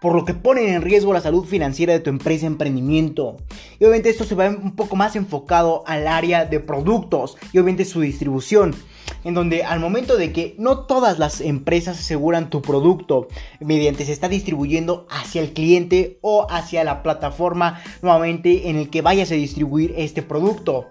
por 0.00 0.14
lo 0.14 0.24
que 0.24 0.34
ponen 0.34 0.68
en 0.68 0.82
riesgo 0.82 1.12
la 1.12 1.20
salud 1.20 1.44
financiera 1.44 1.92
de 1.92 2.00
tu 2.00 2.10
empresa 2.10 2.46
emprendimiento. 2.46 3.36
Y 3.78 3.84
obviamente 3.84 4.08
esto 4.08 4.24
se 4.24 4.34
va 4.34 4.48
un 4.48 4.74
poco 4.74 4.96
más 4.96 5.14
enfocado 5.14 5.84
al 5.86 6.08
área 6.08 6.46
de 6.46 6.58
productos 6.58 7.36
y 7.52 7.58
obviamente 7.58 7.84
su 7.84 8.00
distribución 8.00 8.74
en 9.24 9.34
donde 9.34 9.64
al 9.64 9.80
momento 9.80 10.16
de 10.16 10.32
que 10.32 10.54
no 10.58 10.80
todas 10.80 11.18
las 11.18 11.40
empresas 11.40 11.98
aseguran 11.98 12.50
tu 12.50 12.62
producto 12.62 13.28
mediante 13.60 14.04
se 14.04 14.12
está 14.12 14.28
distribuyendo 14.28 15.06
hacia 15.10 15.42
el 15.42 15.52
cliente 15.52 16.18
o 16.22 16.46
hacia 16.50 16.84
la 16.84 17.02
plataforma 17.02 17.82
nuevamente 18.02 18.68
en 18.68 18.76
el 18.76 18.90
que 18.90 19.02
vayas 19.02 19.30
a 19.30 19.34
distribuir 19.34 19.94
este 19.96 20.22
producto. 20.22 20.90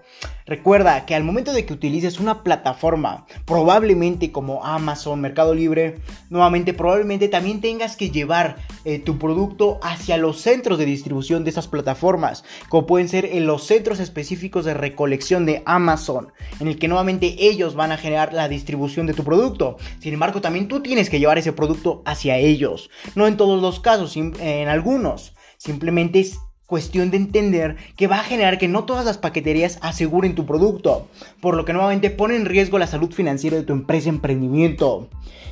Recuerda 0.50 1.06
que 1.06 1.14
al 1.14 1.22
momento 1.22 1.52
de 1.52 1.64
que 1.64 1.72
utilices 1.72 2.18
una 2.18 2.42
plataforma, 2.42 3.24
probablemente 3.44 4.32
como 4.32 4.64
Amazon, 4.64 5.20
Mercado 5.20 5.54
Libre, 5.54 6.00
nuevamente 6.28 6.74
probablemente 6.74 7.28
también 7.28 7.60
tengas 7.60 7.96
que 7.96 8.10
llevar 8.10 8.56
eh, 8.84 8.98
tu 8.98 9.16
producto 9.16 9.78
hacia 9.80 10.16
los 10.16 10.40
centros 10.40 10.76
de 10.76 10.86
distribución 10.86 11.44
de 11.44 11.50
esas 11.50 11.68
plataformas, 11.68 12.42
como 12.68 12.84
pueden 12.84 13.08
ser 13.08 13.26
en 13.26 13.46
los 13.46 13.64
centros 13.64 14.00
específicos 14.00 14.64
de 14.64 14.74
recolección 14.74 15.46
de 15.46 15.62
Amazon, 15.66 16.32
en 16.58 16.66
el 16.66 16.80
que 16.80 16.88
nuevamente 16.88 17.36
ellos 17.38 17.76
van 17.76 17.92
a 17.92 17.96
generar 17.96 18.09
la 18.10 18.48
distribución 18.48 19.06
de 19.06 19.14
tu 19.14 19.24
producto. 19.24 19.76
Sin 20.00 20.12
embargo, 20.12 20.40
también 20.40 20.68
tú 20.68 20.80
tienes 20.82 21.08
que 21.10 21.18
llevar 21.18 21.38
ese 21.38 21.52
producto 21.52 22.02
hacia 22.04 22.36
ellos. 22.36 22.90
No 23.14 23.26
en 23.26 23.36
todos 23.36 23.60
los 23.62 23.80
casos, 23.80 24.16
en 24.16 24.68
algunos. 24.68 25.34
Simplemente 25.56 26.20
es 26.20 26.38
cuestión 26.70 27.10
de 27.10 27.16
entender 27.16 27.76
que 27.96 28.06
va 28.06 28.20
a 28.20 28.22
generar 28.22 28.56
que 28.56 28.68
no 28.68 28.84
todas 28.84 29.04
las 29.04 29.18
paqueterías 29.18 29.80
aseguren 29.82 30.36
tu 30.36 30.46
producto, 30.46 31.08
por 31.40 31.56
lo 31.56 31.64
que 31.64 31.72
nuevamente 31.72 32.10
pone 32.10 32.36
en 32.36 32.46
riesgo 32.46 32.78
la 32.78 32.86
salud 32.86 33.12
financiera 33.12 33.56
de 33.56 33.64
tu 33.64 33.72
empresa 33.72 34.08
emprendimiento. 34.08 35.08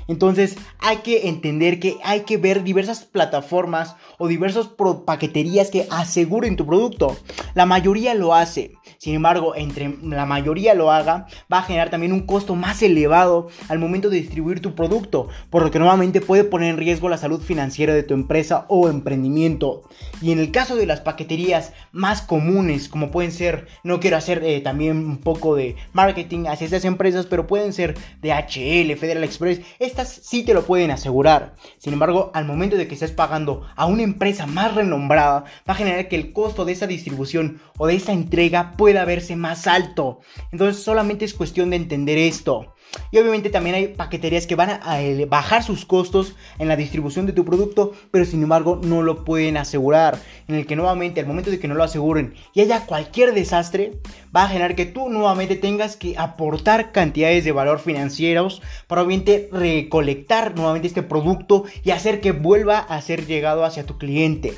Entonces 0.07 0.57
hay 0.79 0.99
que 0.99 1.29
entender 1.29 1.81
que 1.81 1.97
hay 2.03 2.21
que 2.21 2.39
ver 2.39 2.65
diversas 2.65 3.05
plataformas 3.05 3.97
o 4.17 4.27
diversas 4.27 4.71
paqueterías 5.05 5.71
que 5.71 5.87
aseguren 5.91 6.57
tu 6.57 6.65
producto. 6.67 7.17
La 7.55 7.67
mayoría 7.67 8.15
lo 8.15 8.35
hace. 8.35 8.73
Sin 8.97 9.15
embargo, 9.15 9.55
entre 9.55 9.97
la 10.03 10.25
mayoría 10.25 10.75
lo 10.75 10.91
haga, 10.91 11.27
va 11.53 11.59
a 11.59 11.63
generar 11.63 11.91
también 11.91 12.13
un 12.13 12.27
costo 12.27 12.57
más 12.57 12.83
elevado 12.83 13.49
al 13.69 13.79
momento 13.79 14.09
de 14.09 14.17
distribuir 14.17 14.61
tu 14.61 14.75
producto, 14.75 15.29
por 15.51 15.63
lo 15.63 15.71
que 15.71 15.79
nuevamente 15.79 16.21
puede 16.21 16.43
poner 16.43 16.71
en 16.71 16.79
riesgo 16.79 17.09
la 17.09 17.19
salud 17.19 17.43
financiera 17.43 17.93
de 17.93 18.03
tu 18.03 18.15
empresa 18.15 18.65
o 18.69 18.89
emprendimiento. 18.89 19.83
Y 20.23 20.33
en 20.33 20.39
el 20.39 20.51
caso 20.51 20.75
de 20.75 20.87
las 20.87 21.01
paqueterías 21.09 21.73
más 21.91 22.21
comunes, 22.21 22.91
como 22.91 23.11
pueden 23.11 23.33
ser, 23.33 23.67
no 23.83 23.99
quiero 23.99 24.19
hacer 24.19 24.45
eh, 24.45 24.61
también 24.61 24.99
un 24.99 25.17
poco 25.17 25.57
de 25.57 25.75
marketing 25.95 26.45
hacia 26.49 26.67
estas 26.67 26.85
empresas, 26.85 27.25
pero 27.25 27.47
pueden 27.47 27.73
ser 27.73 27.95
DHL, 28.21 28.95
Federal 28.99 29.25
Express, 29.25 29.63
sí 30.05 30.43
te 30.43 30.53
lo 30.53 30.67
pueden 30.67 30.91
asegurar. 30.91 31.55
Sin 31.79 31.95
embargo, 31.95 32.31
al 32.35 32.45
momento 32.45 32.77
de 32.77 32.87
que 32.87 32.93
estés 32.93 33.11
pagando 33.11 33.67
a 33.75 33.87
una 33.87 34.03
empresa 34.03 34.47
más 34.47 34.75
renombrada, 34.75 35.45
va 35.67 35.73
a 35.73 35.75
generar 35.75 36.09
que 36.09 36.17
el 36.17 36.35
costo 36.35 36.67
de 36.67 36.73
esa 36.73 36.87
distribución 36.87 37.63
o 37.79 37.87
de 37.87 37.97
esa 37.97 38.13
entrega 38.13 38.73
pueda 38.77 39.07
verse 39.07 39.35
más 39.35 39.67
alto. 39.67 40.21
Entonces 40.53 40.83
solamente 40.83 41.25
es 41.25 41.33
cuestión 41.33 41.71
de 41.71 41.77
entender 41.77 42.19
esto. 42.19 42.75
Y 43.11 43.19
obviamente 43.19 43.51
también 43.51 43.77
hay 43.77 43.89
paqueterías 43.89 44.47
que 44.47 44.55
van 44.55 44.71
a 44.71 44.99
bajar 45.29 45.63
sus 45.63 45.85
costos 45.85 46.35
en 46.59 46.69
la 46.69 46.77
distribución 46.77 47.27
de 47.27 47.33
tu 47.33 47.45
producto, 47.45 47.93
pero 48.11 48.25
sin 48.25 48.43
embargo 48.43 48.81
no 48.83 49.03
lo 49.03 49.25
pueden 49.25 49.57
asegurar. 49.57 50.19
En 50.47 50.55
el 50.55 50.67
que 50.67 50.77
al 51.01 51.27
momento 51.27 51.51
de 51.51 51.59
que 51.59 51.69
no 51.69 51.75
lo 51.75 51.85
aseguren 51.85 52.35
y 52.53 52.61
haya 52.61 52.85
cualquier 52.87 53.33
desastre, 53.33 53.93
va 54.35 54.45
a 54.45 54.49
generar 54.49 54.75
que 54.75 54.87
tú 54.87 55.09
nuevamente 55.09 55.57
tengas 55.57 55.97
que 55.97 56.17
aportar 56.19 56.93
cantidades 56.93 57.45
de 57.45 57.53
valor 57.53 57.79
financieros 57.79 58.63
para 58.87 59.03
obviamente 59.03 59.49
recolectar 59.53 60.57
nuevamente 60.57 60.89
este 60.89 61.03
producto 61.03 61.65
y 61.85 61.93
hacer 61.93 62.21
que 62.21 62.33
vuelva 62.33 62.79
a 62.79 63.01
ser 63.01 63.27
llegado 63.27 63.65
hacia 63.65 63.87
tu 63.87 63.97
cliente. 63.99 64.55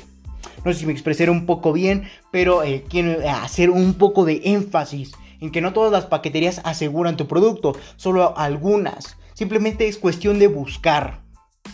No 0.65 0.73
sé 0.73 0.79
si 0.79 0.85
me 0.85 0.91
expresé 0.91 1.29
un 1.29 1.45
poco 1.45 1.73
bien, 1.73 2.03
pero 2.31 2.63
eh, 2.63 2.83
quiero 2.87 3.17
hacer 3.29 3.69
un 3.69 3.93
poco 3.93 4.25
de 4.25 4.41
énfasis 4.45 5.11
en 5.39 5.51
que 5.51 5.61
no 5.61 5.73
todas 5.73 5.91
las 5.91 6.05
paqueterías 6.05 6.61
aseguran 6.63 7.17
tu 7.17 7.27
producto, 7.27 7.75
solo 7.95 8.37
algunas. 8.37 9.17
Simplemente 9.33 9.87
es 9.87 9.97
cuestión 9.97 10.39
de 10.39 10.47
buscar 10.47 11.21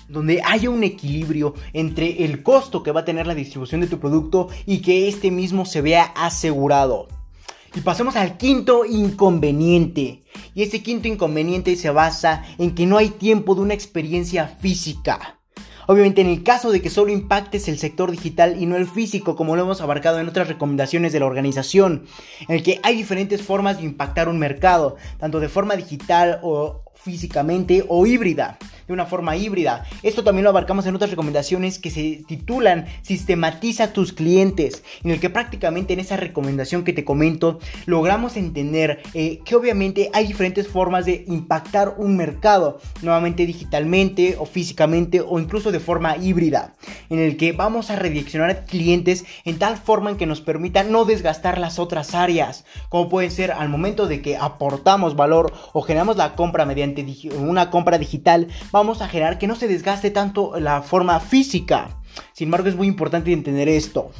donde 0.07 0.41
haya 0.43 0.69
un 0.69 0.83
equilibrio 0.83 1.53
entre 1.73 2.23
el 2.25 2.43
costo 2.43 2.83
que 2.83 2.91
va 2.91 3.01
a 3.01 3.05
tener 3.05 3.27
la 3.27 3.35
distribución 3.35 3.81
de 3.81 3.87
tu 3.87 3.99
producto 3.99 4.49
y 4.65 4.79
que 4.79 5.07
este 5.07 5.31
mismo 5.31 5.65
se 5.65 5.81
vea 5.81 6.03
asegurado. 6.15 7.07
Y 7.75 7.81
pasemos 7.81 8.15
al 8.15 8.37
quinto 8.37 8.85
inconveniente. 8.85 10.23
Y 10.55 10.63
este 10.63 10.81
quinto 10.81 11.07
inconveniente 11.07 11.75
se 11.75 11.89
basa 11.89 12.43
en 12.57 12.73
que 12.73 12.85
no 12.85 12.97
hay 12.97 13.09
tiempo 13.09 13.55
de 13.55 13.61
una 13.61 13.73
experiencia 13.73 14.47
física. 14.47 15.39
Obviamente 15.89 16.19
en 16.19 16.27
el 16.27 16.43
caso 16.43 16.71
de 16.71 16.81
que 16.81 16.89
solo 16.89 17.11
impactes 17.11 17.69
el 17.69 17.77
sector 17.77 18.11
digital 18.11 18.61
y 18.61 18.65
no 18.65 18.75
el 18.75 18.87
físico, 18.87 19.37
como 19.37 19.55
lo 19.55 19.61
hemos 19.61 19.79
abarcado 19.79 20.19
en 20.19 20.27
otras 20.27 20.49
recomendaciones 20.49 21.13
de 21.13 21.21
la 21.21 21.27
organización, 21.27 22.05
en 22.47 22.55
el 22.55 22.63
que 22.63 22.79
hay 22.83 22.97
diferentes 22.97 23.41
formas 23.41 23.77
de 23.77 23.85
impactar 23.85 24.27
un 24.27 24.37
mercado, 24.37 24.97
tanto 25.17 25.39
de 25.39 25.47
forma 25.47 25.77
digital 25.77 26.39
o 26.43 26.83
físicamente 26.95 27.85
o 27.87 28.05
híbrida 28.05 28.57
de 28.87 28.93
una 28.93 29.05
forma 29.05 29.35
híbrida. 29.35 29.85
Esto 30.03 30.23
también 30.23 30.43
lo 30.43 30.49
abarcamos 30.49 30.85
en 30.85 30.95
otras 30.95 31.09
recomendaciones 31.09 31.79
que 31.79 31.91
se 31.91 32.23
titulan 32.27 32.85
Sistematiza 33.01 33.93
tus 33.93 34.13
clientes, 34.13 34.83
en 35.03 35.11
el 35.11 35.19
que 35.19 35.29
prácticamente 35.29 35.93
en 35.93 35.99
esa 35.99 36.17
recomendación 36.17 36.83
que 36.83 36.93
te 36.93 37.05
comento 37.05 37.59
logramos 37.85 38.37
entender 38.37 39.01
eh, 39.13 39.39
que 39.45 39.55
obviamente 39.55 40.09
hay 40.13 40.27
diferentes 40.27 40.67
formas 40.67 41.05
de 41.05 41.25
impactar 41.27 41.95
un 41.97 42.17
mercado, 42.17 42.79
nuevamente 43.01 43.45
digitalmente 43.45 44.35
o 44.39 44.45
físicamente 44.45 45.21
o 45.21 45.39
incluso 45.39 45.71
de 45.71 45.79
forma 45.79 46.17
híbrida, 46.17 46.73
en 47.09 47.19
el 47.19 47.37
que 47.37 47.51
vamos 47.51 47.89
a 47.89 47.95
redireccionar 47.95 48.65
clientes 48.65 49.25
en 49.45 49.59
tal 49.59 49.77
forma 49.77 50.11
en 50.11 50.17
que 50.17 50.25
nos 50.25 50.41
permita 50.41 50.83
no 50.83 51.05
desgastar 51.05 51.57
las 51.57 51.79
otras 51.79 52.15
áreas, 52.15 52.65
como 52.89 53.09
pueden 53.09 53.31
ser 53.31 53.51
al 53.51 53.69
momento 53.69 54.07
de 54.07 54.21
que 54.21 54.37
aportamos 54.37 55.15
valor 55.15 55.53
o 55.73 55.81
generamos 55.81 56.17
la 56.17 56.35
compra 56.35 56.65
mediante 56.65 57.05
una 57.37 57.69
compra 57.69 57.97
digital, 57.97 58.47
vamos 58.77 59.01
a 59.01 59.07
generar 59.07 59.37
que 59.37 59.47
no 59.47 59.55
se 59.55 59.67
desgaste 59.67 60.11
tanto 60.11 60.59
la 60.59 60.81
forma 60.81 61.19
física. 61.19 61.89
Sin 62.33 62.47
embargo, 62.47 62.69
es 62.69 62.75
muy 62.75 62.87
importante 62.87 63.33
entender 63.33 63.67
esto. 63.67 64.11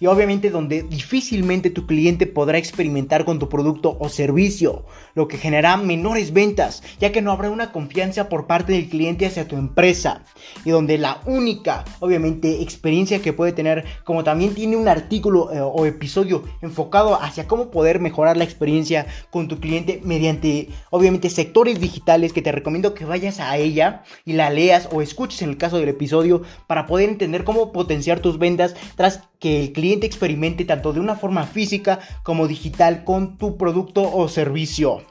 Y 0.00 0.06
obviamente 0.06 0.50
donde 0.50 0.82
difícilmente 0.82 1.70
tu 1.70 1.86
cliente 1.86 2.26
podrá 2.26 2.58
experimentar 2.58 3.24
con 3.24 3.38
tu 3.38 3.48
producto 3.48 3.96
o 4.00 4.08
servicio, 4.08 4.84
lo 5.14 5.28
que 5.28 5.38
generará 5.38 5.76
menores 5.76 6.32
ventas, 6.32 6.82
ya 6.98 7.12
que 7.12 7.22
no 7.22 7.32
habrá 7.32 7.50
una 7.50 7.72
confianza 7.72 8.28
por 8.28 8.46
parte 8.46 8.72
del 8.72 8.88
cliente 8.88 9.26
hacia 9.26 9.48
tu 9.48 9.56
empresa 9.56 10.22
y 10.64 10.70
donde 10.70 10.98
la 10.98 11.20
única, 11.26 11.84
obviamente, 12.00 12.62
experiencia 12.62 13.22
que 13.22 13.32
puede 13.32 13.52
tener, 13.52 13.84
como 14.04 14.24
también 14.24 14.54
tiene 14.54 14.76
un 14.76 14.88
artículo 14.88 15.52
eh, 15.52 15.60
o 15.60 15.86
episodio 15.86 16.44
enfocado 16.62 17.20
hacia 17.20 17.46
cómo 17.46 17.70
poder 17.70 18.00
mejorar 18.00 18.36
la 18.36 18.44
experiencia 18.44 19.06
con 19.30 19.48
tu 19.48 19.58
cliente 19.60 20.00
mediante, 20.04 20.68
obviamente, 20.90 21.30
sectores 21.30 21.80
digitales 21.80 22.32
que 22.32 22.42
te 22.42 22.52
recomiendo 22.52 22.94
que 22.94 23.04
vayas 23.04 23.40
a 23.40 23.56
ella 23.56 24.02
y 24.24 24.34
la 24.34 24.50
leas 24.50 24.88
o 24.92 25.02
escuches 25.02 25.42
en 25.42 25.50
el 25.50 25.56
caso 25.56 25.78
del 25.78 25.88
episodio 25.88 26.42
para 26.66 26.86
poder 26.86 27.08
entender 27.08 27.44
cómo 27.44 27.72
potenciar 27.72 28.20
tus 28.20 28.38
ventas 28.38 28.74
tras 28.96 29.22
que 29.38 29.60
el 29.60 29.72
cliente 29.72 29.85
experimente 29.92 30.64
tanto 30.64 30.92
de 30.92 31.00
una 31.00 31.16
forma 31.16 31.44
física 31.44 32.00
como 32.22 32.48
digital 32.48 33.04
con 33.04 33.36
tu 33.36 33.56
producto 33.56 34.02
o 34.02 34.28
servicio 34.28 35.02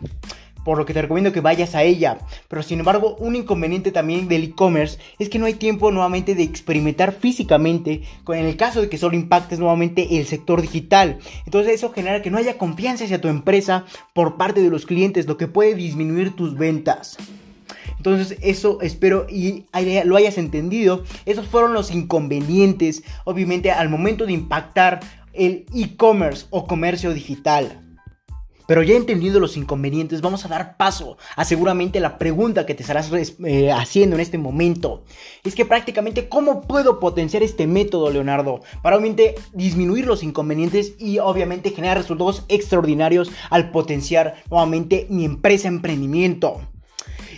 por 0.66 0.80
lo 0.80 0.86
que 0.86 0.94
te 0.94 1.02
recomiendo 1.04 1.32
que 1.32 1.42
vayas 1.42 1.76
a 1.76 1.84
ella. 1.84 2.18
Pero 2.50 2.64
sin 2.64 2.80
embargo, 2.80 3.16
un 3.20 3.36
inconveniente 3.36 3.92
también 3.92 4.28
del 4.28 4.44
e-commerce 4.44 4.98
es 5.20 5.30
que 5.30 5.40
no 5.40 5.46
hay 5.46 5.54
tiempo 5.54 5.92
nuevamente 5.92 6.36
de 6.36 6.44
experimentar 6.44 7.14
físicamente, 7.14 8.02
en 8.28 8.46
el 8.46 8.58
caso 8.58 8.82
de 8.82 8.90
que 8.90 8.98
solo 8.98 9.16
impactes 9.16 9.60
nuevamente 9.60 10.18
el 10.18 10.26
sector 10.26 10.62
digital. 10.62 11.20
Entonces 11.46 11.76
eso 11.76 11.94
genera 11.94 12.22
que 12.22 12.32
no 12.32 12.40
haya 12.40 12.58
confianza 12.58 13.06
hacia 13.06 13.22
tu 13.22 13.28
empresa 13.28 13.86
por 14.14 14.38
parte 14.38 14.62
de 14.62 14.72
los 14.72 14.88
clientes, 14.88 15.28
lo 15.28 15.38
que 15.38 15.48
puede 15.48 15.76
disminuir 15.76 16.36
tus 16.36 16.58
ventas. 16.58 17.18
Entonces 17.98 18.38
eso 18.42 18.82
espero 18.82 19.28
y 19.30 19.66
lo 20.06 20.16
hayas 20.16 20.38
entendido. 20.38 21.04
Esos 21.26 21.48
fueron 21.48 21.74
los 21.74 21.92
inconvenientes, 21.92 23.04
obviamente, 23.24 23.72
al 23.72 23.90
momento 23.90 24.26
de 24.26 24.34
impactar 24.34 25.00
el 25.34 25.66
e-commerce 25.74 26.46
o 26.50 26.66
comercio 26.66 27.14
digital. 27.14 27.82
Pero 28.68 28.82
ya 28.82 28.96
entendiendo 28.96 29.40
los 29.40 29.58
inconvenientes, 29.58 30.22
vamos 30.22 30.44
a 30.46 30.48
dar 30.48 30.76
paso 30.78 31.18
a 31.36 31.46
seguramente 31.46 32.00
la 32.00 32.18
pregunta 32.18 32.66
que 32.66 32.74
te 32.74 32.82
estarás 32.82 33.12
eh, 33.14 33.72
haciendo 33.72 34.16
en 34.16 34.22
este 34.22 34.38
momento. 34.38 35.04
Es 35.44 35.54
que 35.54 35.66
prácticamente, 35.66 36.28
¿cómo 36.28 36.62
puedo 36.62 37.00
potenciar 37.00 37.44
este 37.44 37.68
método, 37.68 38.10
Leonardo? 38.10 38.62
Para 38.82 38.96
obviamente 38.96 39.36
disminuir 39.54 40.08
los 40.08 40.24
inconvenientes 40.24 40.94
y 40.98 41.20
obviamente 41.20 41.72
generar 41.72 41.98
resultados 41.98 42.44
extraordinarios 42.48 43.32
al 43.50 43.70
potenciar 43.72 44.36
nuevamente 44.50 45.06
mi 45.10 45.26
empresa 45.26 45.68
emprendimiento. 45.68 46.62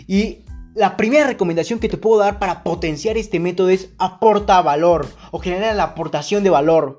Y 0.08 0.40
la 0.74 0.96
primera 0.96 1.28
recomendación 1.28 1.80
que 1.80 1.90
te 1.90 1.98
puedo 1.98 2.20
dar 2.20 2.40
para 2.40 2.64
potenciar 2.64 3.18
este 3.18 3.40
método 3.40 3.70
es 3.70 3.90
aporta 3.98 4.62
valor 4.62 5.08
o 5.32 5.40
genera 5.40 5.74
la 5.74 5.84
aportación 5.84 6.44
de 6.44 6.50
valor. 6.50 6.98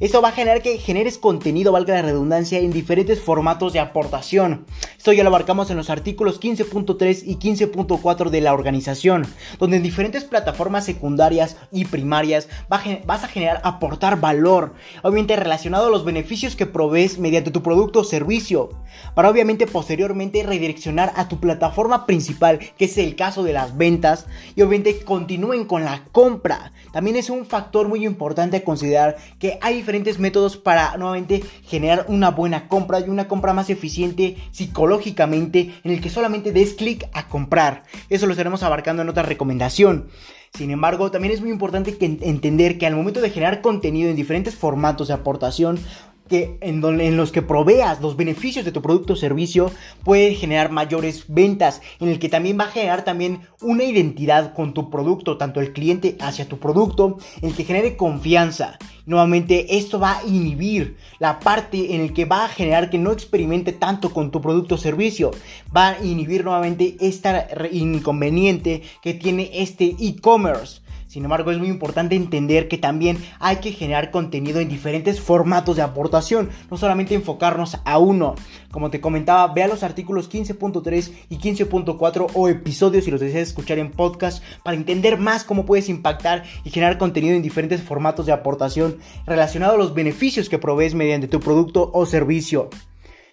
Esto 0.00 0.22
va 0.22 0.28
a 0.28 0.32
generar 0.32 0.62
que 0.62 0.78
generes 0.78 1.18
contenido, 1.18 1.72
valga 1.72 1.94
la 1.94 2.02
redundancia, 2.02 2.58
en 2.58 2.72
diferentes 2.72 3.20
formatos 3.20 3.72
de 3.72 3.80
aportación. 3.80 4.66
Esto 4.96 5.12
ya 5.12 5.22
lo 5.22 5.28
abarcamos 5.28 5.70
en 5.70 5.76
los 5.76 5.90
artículos 5.90 6.40
15.3 6.40 7.22
y 7.24 7.36
15.4 7.36 8.30
de 8.30 8.40
la 8.40 8.54
organización, 8.54 9.26
donde 9.58 9.76
en 9.76 9.82
diferentes 9.82 10.24
plataformas 10.24 10.84
secundarias 10.84 11.56
y 11.70 11.84
primarias 11.84 12.48
vas 12.68 13.24
a 13.24 13.28
generar 13.28 13.60
aportar 13.64 14.20
valor, 14.20 14.74
obviamente 15.02 15.36
relacionado 15.36 15.88
a 15.88 15.90
los 15.90 16.04
beneficios 16.04 16.56
que 16.56 16.66
provees 16.66 17.18
mediante 17.18 17.50
tu 17.50 17.62
producto 17.62 18.00
o 18.00 18.04
servicio, 18.04 18.70
para 19.14 19.28
obviamente 19.28 19.66
posteriormente 19.66 20.42
redireccionar 20.42 21.12
a 21.16 21.28
tu 21.28 21.38
plataforma 21.40 22.06
principal, 22.06 22.58
que 22.78 22.86
es 22.86 22.96
el 22.98 23.16
caso 23.16 23.42
de 23.42 23.52
las 23.52 23.76
ventas, 23.76 24.26
y 24.56 24.62
obviamente 24.62 25.04
continúen 25.04 25.66
con 25.66 25.84
la 25.84 26.04
compra. 26.12 26.72
También 26.92 27.16
es 27.16 27.28
un 27.28 27.44
factor 27.44 27.88
muy 27.88 28.06
importante 28.06 28.62
considerar 28.62 29.16
que 29.38 29.58
hay 29.60 29.73
diferentes 29.74 30.18
métodos 30.18 30.56
para 30.56 30.96
nuevamente 30.96 31.42
generar 31.66 32.06
una 32.08 32.30
buena 32.30 32.68
compra 32.68 33.00
y 33.00 33.08
una 33.08 33.28
compra 33.28 33.52
más 33.52 33.70
eficiente 33.70 34.36
psicológicamente 34.50 35.74
en 35.84 35.90
el 35.90 36.00
que 36.00 36.10
solamente 36.10 36.52
des 36.52 36.74
clic 36.74 37.08
a 37.12 37.28
comprar. 37.28 37.84
Eso 38.08 38.26
lo 38.26 38.32
estaremos 38.32 38.62
abarcando 38.62 39.02
en 39.02 39.08
otra 39.08 39.22
recomendación. 39.22 40.08
Sin 40.56 40.70
embargo, 40.70 41.10
también 41.10 41.34
es 41.34 41.40
muy 41.40 41.50
importante 41.50 41.96
entender 42.00 42.78
que 42.78 42.86
al 42.86 42.94
momento 42.94 43.20
de 43.20 43.30
generar 43.30 43.60
contenido 43.60 44.08
en 44.08 44.14
diferentes 44.14 44.54
formatos 44.54 45.08
de 45.08 45.14
aportación, 45.14 45.80
que 46.28 46.58
en, 46.60 46.82
en, 47.00 47.16
los 47.16 47.32
que 47.32 47.42
proveas 47.42 48.00
los 48.00 48.16
beneficios 48.16 48.64
de 48.64 48.72
tu 48.72 48.80
producto 48.80 49.12
o 49.12 49.16
servicio 49.16 49.70
puede 50.04 50.34
generar 50.34 50.70
mayores 50.70 51.24
ventas, 51.28 51.82
en 52.00 52.08
el 52.08 52.18
que 52.18 52.28
también 52.28 52.58
va 52.58 52.64
a 52.64 52.68
generar 52.68 53.04
también 53.04 53.40
una 53.60 53.84
identidad 53.84 54.54
con 54.54 54.74
tu 54.74 54.90
producto, 54.90 55.36
tanto 55.36 55.60
el 55.60 55.72
cliente 55.72 56.16
hacia 56.20 56.48
tu 56.48 56.58
producto, 56.58 57.18
en 57.42 57.50
el 57.50 57.54
que 57.54 57.64
genere 57.64 57.96
confianza. 57.96 58.78
Nuevamente, 59.06 59.76
esto 59.76 60.00
va 60.00 60.18
a 60.18 60.24
inhibir 60.24 60.96
la 61.18 61.38
parte 61.40 61.94
en 61.94 62.00
el 62.00 62.14
que 62.14 62.24
va 62.24 62.46
a 62.46 62.48
generar 62.48 62.88
que 62.88 62.98
no 62.98 63.12
experimente 63.12 63.72
tanto 63.72 64.14
con 64.14 64.30
tu 64.30 64.40
producto 64.40 64.76
o 64.76 64.78
servicio. 64.78 65.30
Va 65.76 65.88
a 65.88 66.04
inhibir 66.04 66.42
nuevamente 66.44 66.96
esta 67.00 67.48
inconveniente 67.70 68.82
que 69.02 69.12
tiene 69.12 69.50
este 69.52 69.94
e-commerce 70.00 70.83
sin 71.14 71.22
embargo, 71.22 71.52
es 71.52 71.58
muy 71.58 71.68
importante 71.68 72.16
entender 72.16 72.66
que 72.66 72.76
también 72.76 73.18
hay 73.38 73.58
que 73.58 73.70
generar 73.70 74.10
contenido 74.10 74.58
en 74.58 74.68
diferentes 74.68 75.20
formatos 75.20 75.76
de 75.76 75.82
aportación, 75.82 76.50
no 76.72 76.76
solamente 76.76 77.14
enfocarnos 77.14 77.78
a 77.84 77.98
uno. 77.98 78.34
Como 78.72 78.90
te 78.90 79.00
comentaba, 79.00 79.46
vea 79.54 79.68
los 79.68 79.84
artículos 79.84 80.28
15.3 80.28 81.12
y 81.28 81.36
15.4 81.36 82.26
o 82.34 82.48
episodios 82.48 83.04
si 83.04 83.12
los 83.12 83.20
deseas 83.20 83.46
escuchar 83.46 83.78
en 83.78 83.92
podcast 83.92 84.42
para 84.64 84.76
entender 84.76 85.16
más 85.16 85.44
cómo 85.44 85.64
puedes 85.64 85.88
impactar 85.88 86.42
y 86.64 86.70
generar 86.70 86.98
contenido 86.98 87.36
en 87.36 87.42
diferentes 87.42 87.80
formatos 87.80 88.26
de 88.26 88.32
aportación 88.32 88.98
relacionado 89.24 89.74
a 89.74 89.78
los 89.78 89.94
beneficios 89.94 90.48
que 90.48 90.58
provees 90.58 90.96
mediante 90.96 91.28
tu 91.28 91.38
producto 91.38 91.92
o 91.94 92.06
servicio. 92.06 92.70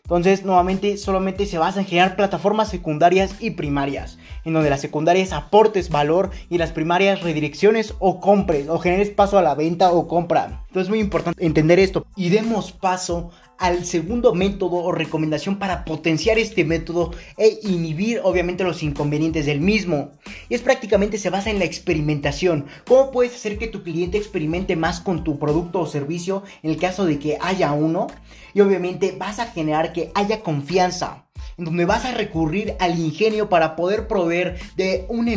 Entonces, 0.04 0.44
nuevamente, 0.44 0.98
solamente 0.98 1.46
se 1.46 1.58
basa 1.58 1.80
en 1.80 1.86
generar 1.86 2.16
plataformas 2.16 2.70
secundarias 2.70 3.36
y 3.40 3.52
primarias, 3.52 4.18
en 4.46 4.54
donde 4.54 4.70
las 4.70 4.82
secundarias 4.82 5.34
aportes 5.34 5.90
valor 5.90 6.32
y 6.50 6.58
las 6.58 6.72
primarias 6.72 7.22
redirecciones 7.22 7.94
o 8.00 8.20
compres, 8.20 8.68
o 8.70 8.80
generes 8.80 9.10
paso 9.10 9.38
a 9.38 9.42
la 9.42 9.56
venta 9.56 9.92
o 9.92 10.08
compra. 10.08 10.64
Entonces, 10.68 10.84
es 10.84 10.90
muy 10.90 11.00
importante 11.00 11.46
entender 11.46 11.80
esto. 11.80 12.06
Y 12.16 12.30
demos 12.30 12.72
paso 12.72 13.32
al 13.62 13.86
segundo 13.86 14.34
método 14.34 14.78
o 14.78 14.92
recomendación 14.92 15.60
para 15.60 15.86
potenciar 15.86 16.40
este 16.40 16.66
método 16.66 17.12
e 17.38 17.60
inhibir 17.62 18.20
obviamente 18.24 18.64
los 18.64 18.82
inconvenientes 18.82 19.46
del 19.46 19.62
mismo. 19.62 20.10
Y 20.50 20.56
es 20.56 20.62
prácticamente 20.62 21.20
se 21.20 21.30
basa 21.30 21.52
en 21.52 21.60
la 21.60 21.66
experimentación. 21.66 22.66
¿Cómo 22.88 23.12
puedes 23.12 23.36
hacer 23.36 23.60
que 23.60 23.68
tu 23.68 23.84
cliente 23.84 24.18
experimente 24.18 24.76
más 24.76 25.00
con 25.00 25.24
tu 25.24 25.38
producto 25.38 25.80
o 25.80 25.86
servicio 25.86 26.42
en 26.64 26.72
el 26.72 26.78
caso 26.78 27.06
de 27.06 27.20
que 27.20 27.38
haya 27.40 27.72
uno? 27.74 28.08
Y 28.56 28.62
obviamente 28.62 29.16
vas 29.18 29.38
a 29.38 29.46
generar 29.46 29.94
que 29.94 30.12
haya 30.16 30.42
confianza 30.42 31.21
en 31.58 31.66
donde 31.66 31.86
vas 31.86 32.06
a 32.06 32.14
recurrir 32.14 32.76
al 32.80 33.00
ingenio 33.00 33.50
para 33.50 33.76
poder 33.76 34.08
proveer 34.08 34.60
de 34.76 35.06
una, 35.10 35.32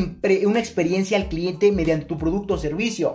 una 0.47 0.59
experiencia 0.59 1.17
al 1.17 1.29
cliente 1.29 1.73
mediante 1.73 2.07
tu 2.07 2.19
producto 2.19 2.55
o 2.55 2.59
servicio 2.59 3.14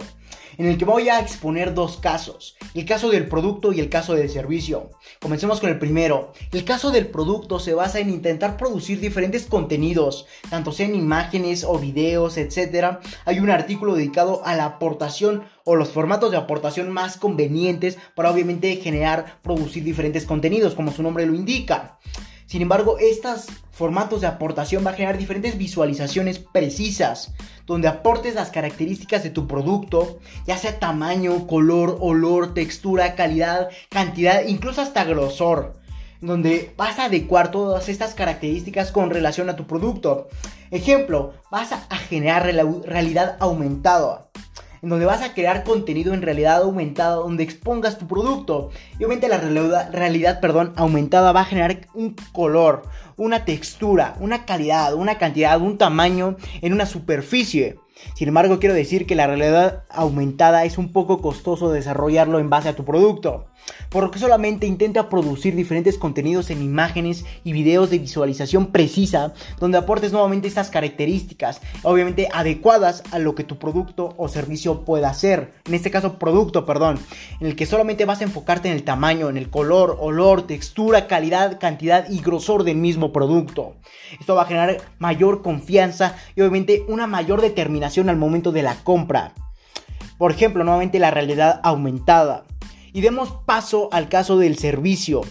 en 0.60 0.66
el 0.66 0.78
que 0.78 0.84
voy 0.84 1.08
a 1.08 1.22
exponer 1.22 1.74
dos 1.74 1.98
casos, 1.98 2.58
el 2.74 2.86
caso 2.86 3.10
del 3.10 3.30
producto 3.30 3.72
y 3.72 3.80
el 3.80 3.90
caso 3.90 4.14
del 4.14 4.30
servicio. 4.30 4.90
Comencemos 5.22 5.62
con 5.62 5.70
el 5.70 5.80
primero. 5.80 6.34
El 6.52 6.66
caso 6.66 6.92
del 6.92 7.08
producto 7.08 7.60
se 7.60 7.74
basa 7.74 8.00
en 8.00 8.10
intentar 8.10 8.58
producir 8.58 9.00
diferentes 9.00 9.46
contenidos, 9.46 10.28
tanto 10.50 10.74
sean 10.74 10.96
imágenes 10.96 11.64
o 11.64 11.80
videos, 11.80 12.38
etc. 12.38 12.98
Hay 13.24 13.40
un 13.40 13.50
artículo 13.50 13.96
dedicado 13.96 14.46
a 14.46 14.54
la 14.54 14.66
aportación 14.66 15.44
o 15.64 15.78
los 15.78 15.90
formatos 15.90 16.32
de 16.32 16.38
aportación 16.38 16.92
más 16.92 17.16
convenientes 17.16 17.98
para 18.14 18.30
obviamente 18.30 18.76
generar, 18.76 19.40
producir 19.42 19.86
diferentes 19.86 20.26
contenidos, 20.26 20.76
como 20.76 20.92
su 20.92 21.02
nombre 21.02 21.26
lo 21.26 21.36
indica. 21.36 22.00
Sin 22.50 22.64
embargo, 22.64 22.98
estos 22.98 23.46
formatos 23.70 24.22
de 24.22 24.28
aportación 24.28 24.84
van 24.84 24.96
a 24.96 24.98
generar 24.98 25.20
diferentes 25.20 25.56
visualizaciones 25.56 26.40
precisas, 26.40 27.32
donde 27.68 27.88
aportes 27.88 28.34
las 28.34 28.50
características 28.50 29.22
de 29.22 29.30
tu 29.30 29.46
producto, 29.48 30.18
ya 30.48 30.58
sea 30.58 30.80
tamaño, 30.80 31.46
color, 31.46 32.00
olor, 32.02 32.56
textura, 32.56 33.14
calidad, 33.14 33.70
cantidad, 33.92 34.48
incluso 34.48 34.82
hasta 34.82 35.04
grosor, 35.04 35.80
donde 36.22 36.74
vas 36.76 36.98
a 36.98 37.06
adecuar 37.06 37.52
todas 37.52 37.88
estas 37.88 38.16
características 38.16 38.92
con 38.92 39.12
relación 39.12 39.48
a 39.52 39.56
tu 39.56 39.68
producto. 39.68 40.28
Ejemplo, 40.72 41.36
vas 41.52 41.72
a 41.72 41.98
generar 41.98 42.52
realidad 42.84 43.38
aumentada 43.40 44.30
en 44.82 44.90
donde 44.90 45.06
vas 45.06 45.22
a 45.22 45.34
crear 45.34 45.64
contenido 45.64 46.14
en 46.14 46.22
realidad 46.22 46.62
aumentada, 46.62 47.16
donde 47.16 47.44
expongas 47.44 47.98
tu 47.98 48.08
producto. 48.08 48.72
Y 48.94 49.04
obviamente 49.04 49.28
la 49.28 49.38
realidad, 49.92 50.40
perdón, 50.40 50.74
aumentada 50.76 51.32
va 51.32 51.42
a 51.42 51.46
generar 51.46 51.88
un 51.94 52.16
color, 52.32 52.84
una 53.18 53.46
textura, 53.46 54.16
una 54.20 54.46
calidad, 54.46 54.94
una 54.94 55.18
cantidad, 55.18 55.60
un 55.60 55.78
tamaño 55.78 56.38
en 56.62 56.74
una 56.74 56.86
superficie. 56.86 57.78
Sin 58.16 58.28
embargo, 58.28 58.60
quiero 58.60 58.76
decir 58.76 59.06
que 59.06 59.16
la 59.16 59.28
realidad 59.28 59.84
aumentada 59.90 60.66
es 60.66 60.78
un 60.78 60.92
poco 60.92 61.22
costoso 61.22 61.72
desarrollarlo 61.72 62.40
en 62.40 62.50
base 62.50 62.70
a 62.70 62.76
tu 62.76 62.86
producto, 62.86 63.48
por 63.90 64.04
lo 64.04 64.12
que 64.12 64.20
solamente 64.20 64.68
intenta 64.68 65.10
producir 65.10 65.56
diferentes 65.56 65.98
contenidos 65.98 66.50
en 66.50 66.62
imágenes 66.62 67.26
y 67.44 67.54
videos 67.54 67.90
de 67.90 68.00
visualización 68.00 68.68
precisa, 68.68 69.34
donde 69.60 69.78
aportes 69.78 70.12
nuevamente 70.12 70.48
estas 70.48 70.70
características, 70.70 71.62
obviamente 71.84 72.30
adecuadas 72.34 73.04
a 73.12 73.20
lo 73.20 73.36
que 73.36 73.44
tu 73.44 73.58
producto 73.58 74.14
o 74.18 74.28
servicio 74.28 74.86
pueda 74.86 75.10
hacer. 75.10 75.54
En 75.66 75.74
este 75.74 75.92
caso, 75.92 76.20
producto, 76.20 76.66
perdón, 76.66 77.00
en 77.40 77.48
el 77.48 77.56
que 77.56 77.66
solamente 77.66 78.06
vas 78.06 78.22
a 78.22 78.26
enfocarte 78.26 78.70
en 78.70 78.76
el 78.76 78.84
tamaño, 78.84 79.30
en 79.30 79.38
el 79.38 79.50
color, 79.50 79.98
olor, 80.00 80.44
textura, 80.44 81.08
calidad, 81.08 81.60
cantidad 81.60 82.10
y 82.10 82.20
grosor 82.22 82.64
del 82.64 82.78
mismo 82.78 83.12
producto. 83.12 83.76
Esto 84.20 84.36
va 84.36 84.44
a 84.44 84.46
generar 84.46 84.78
mayor 84.98 85.42
confianza 85.42 86.16
y 86.36 86.42
obviamente 86.42 86.84
una 86.88 87.08
mayor 87.08 87.42
determinación 87.42 87.89
al 87.98 88.18
momento 88.18 88.52
de 88.52 88.64
la 88.64 88.76
compra. 88.76 89.34
Por 90.18 90.32
ejemplo, 90.32 90.64
nuevamente 90.64 91.00
la 91.00 91.12
realidad 91.12 91.60
aumentada. 91.64 92.46
Y 92.94 93.02
demos 93.02 93.32
paso 93.46 93.90
al 93.92 94.10
caso 94.10 94.38
del 94.38 94.58
servicio. 94.58 95.22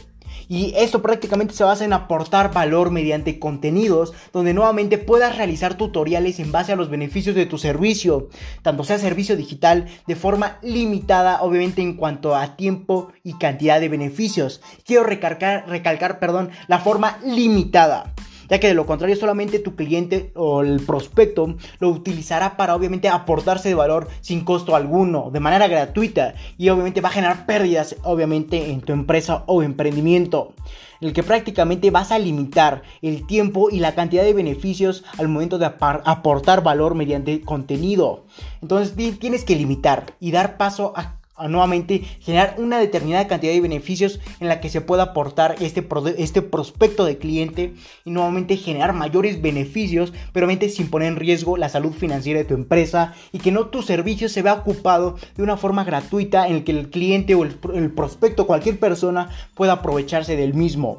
Y 0.49 0.73
esto 0.77 1.03
prácticamente 1.03 1.53
se 1.53 1.65
basa 1.65 1.85
en 1.85 1.93
aportar 1.93 2.55
valor 2.55 2.91
mediante 2.91 3.39
contenidos 3.39 4.15
donde 4.33 4.55
nuevamente 4.55 4.97
puedas 4.97 5.37
realizar 5.37 5.77
tutoriales 5.77 6.41
en 6.41 6.53
base 6.53 6.73
a 6.73 6.77
los 6.77 6.89
beneficios 6.89 7.35
de 7.35 7.45
tu 7.45 7.59
servicio, 7.59 8.31
tanto 8.63 8.83
sea 8.83 8.99
servicio 8.99 9.37
digital 9.37 9.87
de 10.07 10.17
forma 10.17 10.59
limitada, 10.63 11.43
obviamente 11.43 11.83
en 11.83 11.97
cuanto 11.97 12.35
a 12.35 12.57
tiempo 12.57 13.13
y 13.23 13.35
cantidad 13.35 13.79
de 13.79 13.91
beneficios. 13.91 14.63
Quiero 14.87 15.05
recalcar, 15.05 15.69
recalcar 15.69 16.19
perdón, 16.19 16.51
la 16.67 16.79
forma 16.79 17.19
limitada 17.23 18.15
ya 18.49 18.59
que 18.59 18.69
de 18.69 18.75
lo 18.75 18.87
contrario 18.87 19.17
solamente 19.17 19.59
tu 19.59 19.77
cliente 19.77 20.33
o 20.35 20.63
el 20.63 20.81
prospecto 20.81 21.57
lo 21.79 21.89
utilizará 21.89 22.57
para 22.57 22.75
obviamente 22.75 23.09
aportarse 23.09 23.69
de 23.69 23.75
valor 23.75 24.09
sin 24.21 24.45
costo 24.45 24.75
alguno, 24.75 25.31
de 25.33 25.41
manera 25.41 25.69
gratuita 25.69 26.35
y 26.57 26.69
obviamente 26.69 27.01
va 27.01 27.09
a 27.09 27.13
generar 27.13 27.47
pérdidas 27.47 27.97
obviamente 28.03 28.71
en 28.71 28.81
tu 28.81 28.93
empresa 28.93 29.45
o 29.47 29.63
emprendimiento 29.63 30.55
el 31.01 31.13
que 31.13 31.23
prácticamente 31.23 31.93
vas 31.93 32.11
a 32.11 32.19
limitar 32.19 32.83
el 33.03 33.25
tiempo 33.27 33.71
y 33.71 33.79
la 33.79 33.95
cantidad 33.95 34.25
de 34.25 34.33
beneficios 34.35 35.05
al 35.17 35.29
momento 35.29 35.59
de 35.59 35.67
aportar 35.67 36.65
valor 36.65 36.97
mediante 36.97 37.41
contenido. 37.41 38.25
Entonces 38.63 38.97
tienes 39.19 39.45
que 39.45 39.55
limitar 39.55 40.17
y 40.19 40.33
dar 40.33 40.57
paso 40.57 40.93
a 40.97 41.18
a 41.18 41.18
nuevamente 41.49 42.01
generar 42.21 42.57
una 42.59 42.79
determinada 42.79 43.29
cantidad 43.29 43.53
de 43.53 43.61
beneficios 43.61 44.21
en 44.41 44.49
la 44.49 44.61
que 44.61 44.69
se 44.69 44.81
pueda 44.81 45.05
aportar 45.05 45.57
este, 45.61 45.87
este 46.17 46.43
prospecto 46.43 47.05
de 47.05 47.19
cliente 47.19 47.75
y 48.05 48.11
nuevamente 48.11 48.57
generar 48.57 48.93
mayores 48.93 49.41
beneficios, 49.41 50.13
pero 50.33 50.47
obviamente 50.47 50.69
sin 50.69 50.91
poner 50.91 51.09
en 51.09 51.17
riesgo 51.17 51.57
la 51.57 51.69
salud 51.69 51.93
financiera 51.93 52.39
de 52.39 52.45
tu 52.45 52.55
empresa 52.55 53.15
y 53.33 53.39
que 53.39 53.53
no 53.53 53.67
tu 53.67 53.83
servicio 53.83 54.29
se 54.29 54.43
vea 54.43 54.55
ocupado 54.55 55.17
de 55.37 55.43
una 55.43 55.57
forma 55.57 55.85
gratuita 55.85 56.49
en 56.49 56.57
el 56.57 56.65
que 56.65 56.73
el 56.73 56.91
cliente 56.91 57.35
o 57.35 57.45
el, 57.45 57.59
el 57.75 57.93
prospecto, 57.93 58.47
cualquier 58.47 58.79
persona 58.79 59.31
pueda 59.55 59.75
aprovecharse 59.75 60.37
del 60.37 60.55
mismo. 60.55 60.99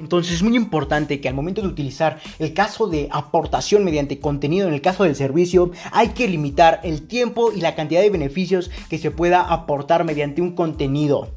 Entonces 0.00 0.34
es 0.34 0.42
muy 0.42 0.56
importante 0.56 1.20
que 1.20 1.28
al 1.28 1.34
momento 1.34 1.60
de 1.60 1.68
utilizar 1.68 2.18
el 2.38 2.54
caso 2.54 2.86
de 2.86 3.08
aportación 3.10 3.84
mediante 3.84 4.18
contenido 4.18 4.66
en 4.66 4.74
el 4.74 4.80
caso 4.80 5.04
del 5.04 5.14
servicio, 5.14 5.70
hay 5.92 6.08
que 6.08 6.26
limitar 6.26 6.80
el 6.82 7.06
tiempo 7.06 7.52
y 7.52 7.60
la 7.60 7.74
cantidad 7.74 8.00
de 8.00 8.10
beneficios 8.10 8.70
que 8.88 8.98
se 8.98 9.10
pueda 9.10 9.42
aportar 9.42 10.04
mediante 10.04 10.40
un 10.40 10.54
contenido. 10.54 11.28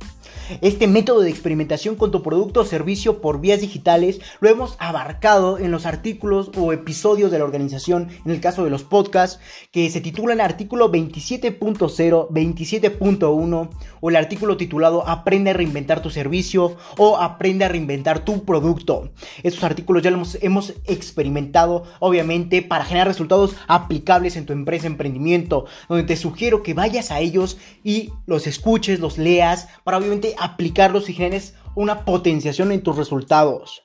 Este 0.62 0.88
método 0.88 1.22
de 1.22 1.30
experimentación 1.30 1.96
con 1.96 2.12
tu 2.12 2.22
producto 2.22 2.62
o 2.62 2.66
servicio 2.66 3.22
por 3.22 3.40
vías 3.40 3.62
digitales 3.62 4.20
lo 4.42 4.50
hemos 4.50 4.76
abarcado 4.80 5.58
en 5.58 5.72
los 5.72 5.86
artículos 5.86 6.52
o 6.58 6.74
episodios 6.74 7.32
de 7.32 7.40
la 7.40 7.46
organización, 7.46 8.10
en 8.26 8.32
el 8.32 8.42
caso 8.42 8.64
de 8.64 8.70
los 8.70 8.84
podcasts, 8.84 9.40
que 9.72 9.90
se 9.90 10.02
titulan 10.02 10.42
artículo 10.42 10.92
27.0, 10.92 12.30
27.1 12.30 13.70
o 14.02 14.10
el 14.10 14.16
artículo 14.16 14.58
titulado 14.58 15.08
Aprende 15.08 15.52
a 15.52 15.54
reinventar 15.54 16.02
tu 16.02 16.10
servicio 16.10 16.76
o 16.98 17.18
Aprende 17.18 17.66
a 17.66 17.70
reinventar 17.70 18.26
tu 18.26 18.44
producto. 18.44 19.12
Estos 19.44 19.64
artículos 19.64 20.04
ya 20.04 20.12
los 20.12 20.38
hemos, 20.42 20.74
experimentado, 20.86 21.84
obviamente, 22.00 22.62
para 22.62 22.86
generar 22.86 23.08
resultados 23.08 23.56
aplicables 23.68 24.36
en 24.36 24.46
tu 24.46 24.54
empresa, 24.54 24.88
emprendimiento, 24.88 25.66
donde 25.88 26.04
te 26.04 26.18
sugiero 26.18 26.64
que 26.64 26.74
vayas 26.74 27.12
a 27.12 27.20
ellos 27.20 27.58
y 27.84 28.12
los 28.26 28.48
escuches, 28.48 29.00
los 29.00 29.18
leas, 29.18 29.68
para 29.84 29.98
obviamente 29.98 30.36
aplicarlos 30.44 31.10
y 31.10 31.14
generes 31.14 31.56
una 31.76 32.06
potenciación 32.06 32.72
en 32.72 32.84
tus 32.84 32.98
resultados. 32.98 33.84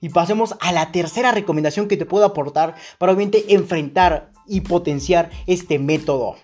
Y 0.00 0.10
pasemos 0.10 0.56
a 0.60 0.72
la 0.72 0.92
tercera 0.92 1.32
recomendación 1.32 1.88
que 1.88 1.96
te 1.96 2.04
puedo 2.04 2.24
aportar 2.24 2.74
para 2.98 3.12
obviamente 3.12 3.54
enfrentar 3.54 4.32
y 4.46 4.60
potenciar 4.60 5.30
este 5.46 5.78
método. 5.78 6.36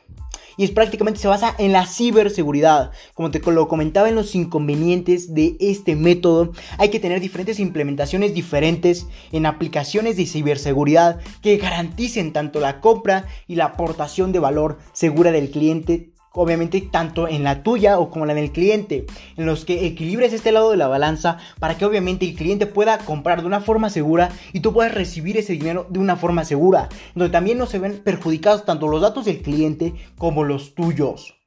Y 0.57 0.65
es 0.65 0.71
prácticamente 0.71 1.21
se 1.21 1.29
basa 1.29 1.55
en 1.59 1.73
la 1.73 1.87
ciberseguridad. 1.87 2.91
Como 3.15 3.31
te 3.31 3.41
lo 3.51 3.69
comentaba 3.69 4.09
en 4.09 4.15
los 4.15 4.35
inconvenientes 4.35 5.35
de 5.35 5.57
este 5.59 5.97
método, 5.97 6.53
hay 6.79 6.91
que 6.91 7.01
tener 7.01 7.21
diferentes 7.21 7.59
implementaciones 7.59 8.35
diferentes 8.35 9.07
en 9.33 9.47
aplicaciones 9.47 10.17
de 10.17 10.27
ciberseguridad 10.27 11.19
que 11.41 11.57
garanticen 11.57 12.33
tanto 12.33 12.61
la 12.61 12.81
compra 12.81 13.27
y 13.47 13.55
la 13.55 13.67
aportación 13.67 14.33
de 14.33 14.39
valor 14.39 14.79
segura 14.93 15.33
del 15.33 15.51
cliente 15.51 16.13
obviamente 16.33 16.81
tanto 16.81 17.29
en 17.29 17.45
la 17.45 17.63
tuya 17.63 17.99
o 17.99 18.11
como 18.11 18.27
la 18.27 18.35
del 18.35 18.53
cliente, 18.53 19.07
en 19.37 19.47
los 19.47 19.65
que 19.65 19.87
equilibres 19.87 20.33
este 20.33 20.53
lado 20.53 20.71
de 20.71 20.77
la 20.77 20.89
balanza 20.89 21.39
para 21.59 21.77
que 21.77 21.85
obviamente 21.85 22.27
el 22.27 22.35
cliente 22.35 22.67
pueda 22.67 22.99
comprar 22.99 23.41
de 23.41 23.47
una 23.47 23.61
forma 23.61 23.91
segura 23.91 24.31
y 24.53 24.61
tú 24.61 24.73
puedas 24.73 24.95
recibir 24.95 25.37
ese 25.37 25.55
dinero 25.55 25.87
de 25.89 25.99
una 25.99 26.17
forma 26.17 26.45
segura, 26.45 26.89
donde 27.15 27.33
también 27.33 27.59
no 27.59 27.67
se 27.67 27.79
ven 27.79 28.01
perjudicados 28.05 28.65
tanto 28.65 28.89
los 28.89 29.03
datos 29.03 29.25
del 29.25 29.43
cliente 29.43 29.95
como 30.17 30.45
los 30.45 30.75
tuyos. 30.75 31.40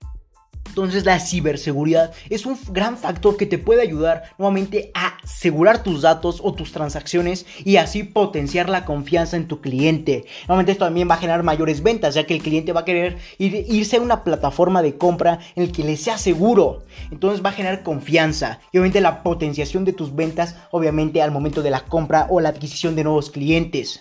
Entonces 0.74 1.06
la 1.06 1.20
ciberseguridad 1.20 2.14
es 2.32 2.48
un 2.48 2.58
gran 2.72 2.98
factor 2.98 3.38
que 3.38 3.46
te 3.46 3.60
puede 3.60 3.84
ayudar 3.84 4.24
nuevamente 4.40 4.90
a 4.96 5.18
asegurar 5.24 5.84
tus 5.84 6.02
datos 6.02 6.42
o 6.44 6.56
tus 6.56 6.72
transacciones 6.72 7.46
y 7.64 7.76
así 7.76 8.02
potenciar 8.02 8.70
la 8.70 8.84
confianza 8.84 9.38
en 9.38 9.48
tu 9.48 9.62
cliente. 9.62 10.26
Nuevamente 10.48 10.72
esto 10.72 10.86
también 10.86 11.08
va 11.08 11.14
a 11.14 11.20
generar 11.20 11.44
mayores 11.44 11.84
ventas 11.84 12.16
ya 12.16 12.24
que 12.24 12.34
el 12.34 12.42
cliente 12.42 12.74
va 12.74 12.80
a 12.80 12.86
querer 12.86 13.20
irse 13.38 13.98
a 13.98 14.02
una 14.02 14.24
plataforma 14.24 14.82
de 14.82 14.98
compra 14.98 15.38
en 15.56 15.62
el 15.62 15.72
que 15.72 15.84
le 15.84 15.96
sea 15.96 16.18
seguro. 16.18 16.82
Entonces 17.12 17.46
va 17.46 17.52
a 17.52 17.54
generar 17.54 17.84
confianza 17.84 18.60
y 18.72 18.80
obviamente 18.80 19.00
la 19.00 19.22
potenciación 19.22 19.86
de 19.86 19.94
tus 19.94 20.16
ventas 20.16 20.56
obviamente 20.72 21.22
al 21.22 21.30
momento 21.30 21.62
de 21.62 21.70
la 21.70 21.82
compra 21.82 22.26
o 22.32 22.40
la 22.40 22.50
adquisición 22.50 22.96
de 22.96 23.04
nuevos 23.04 23.30
clientes. 23.30 24.00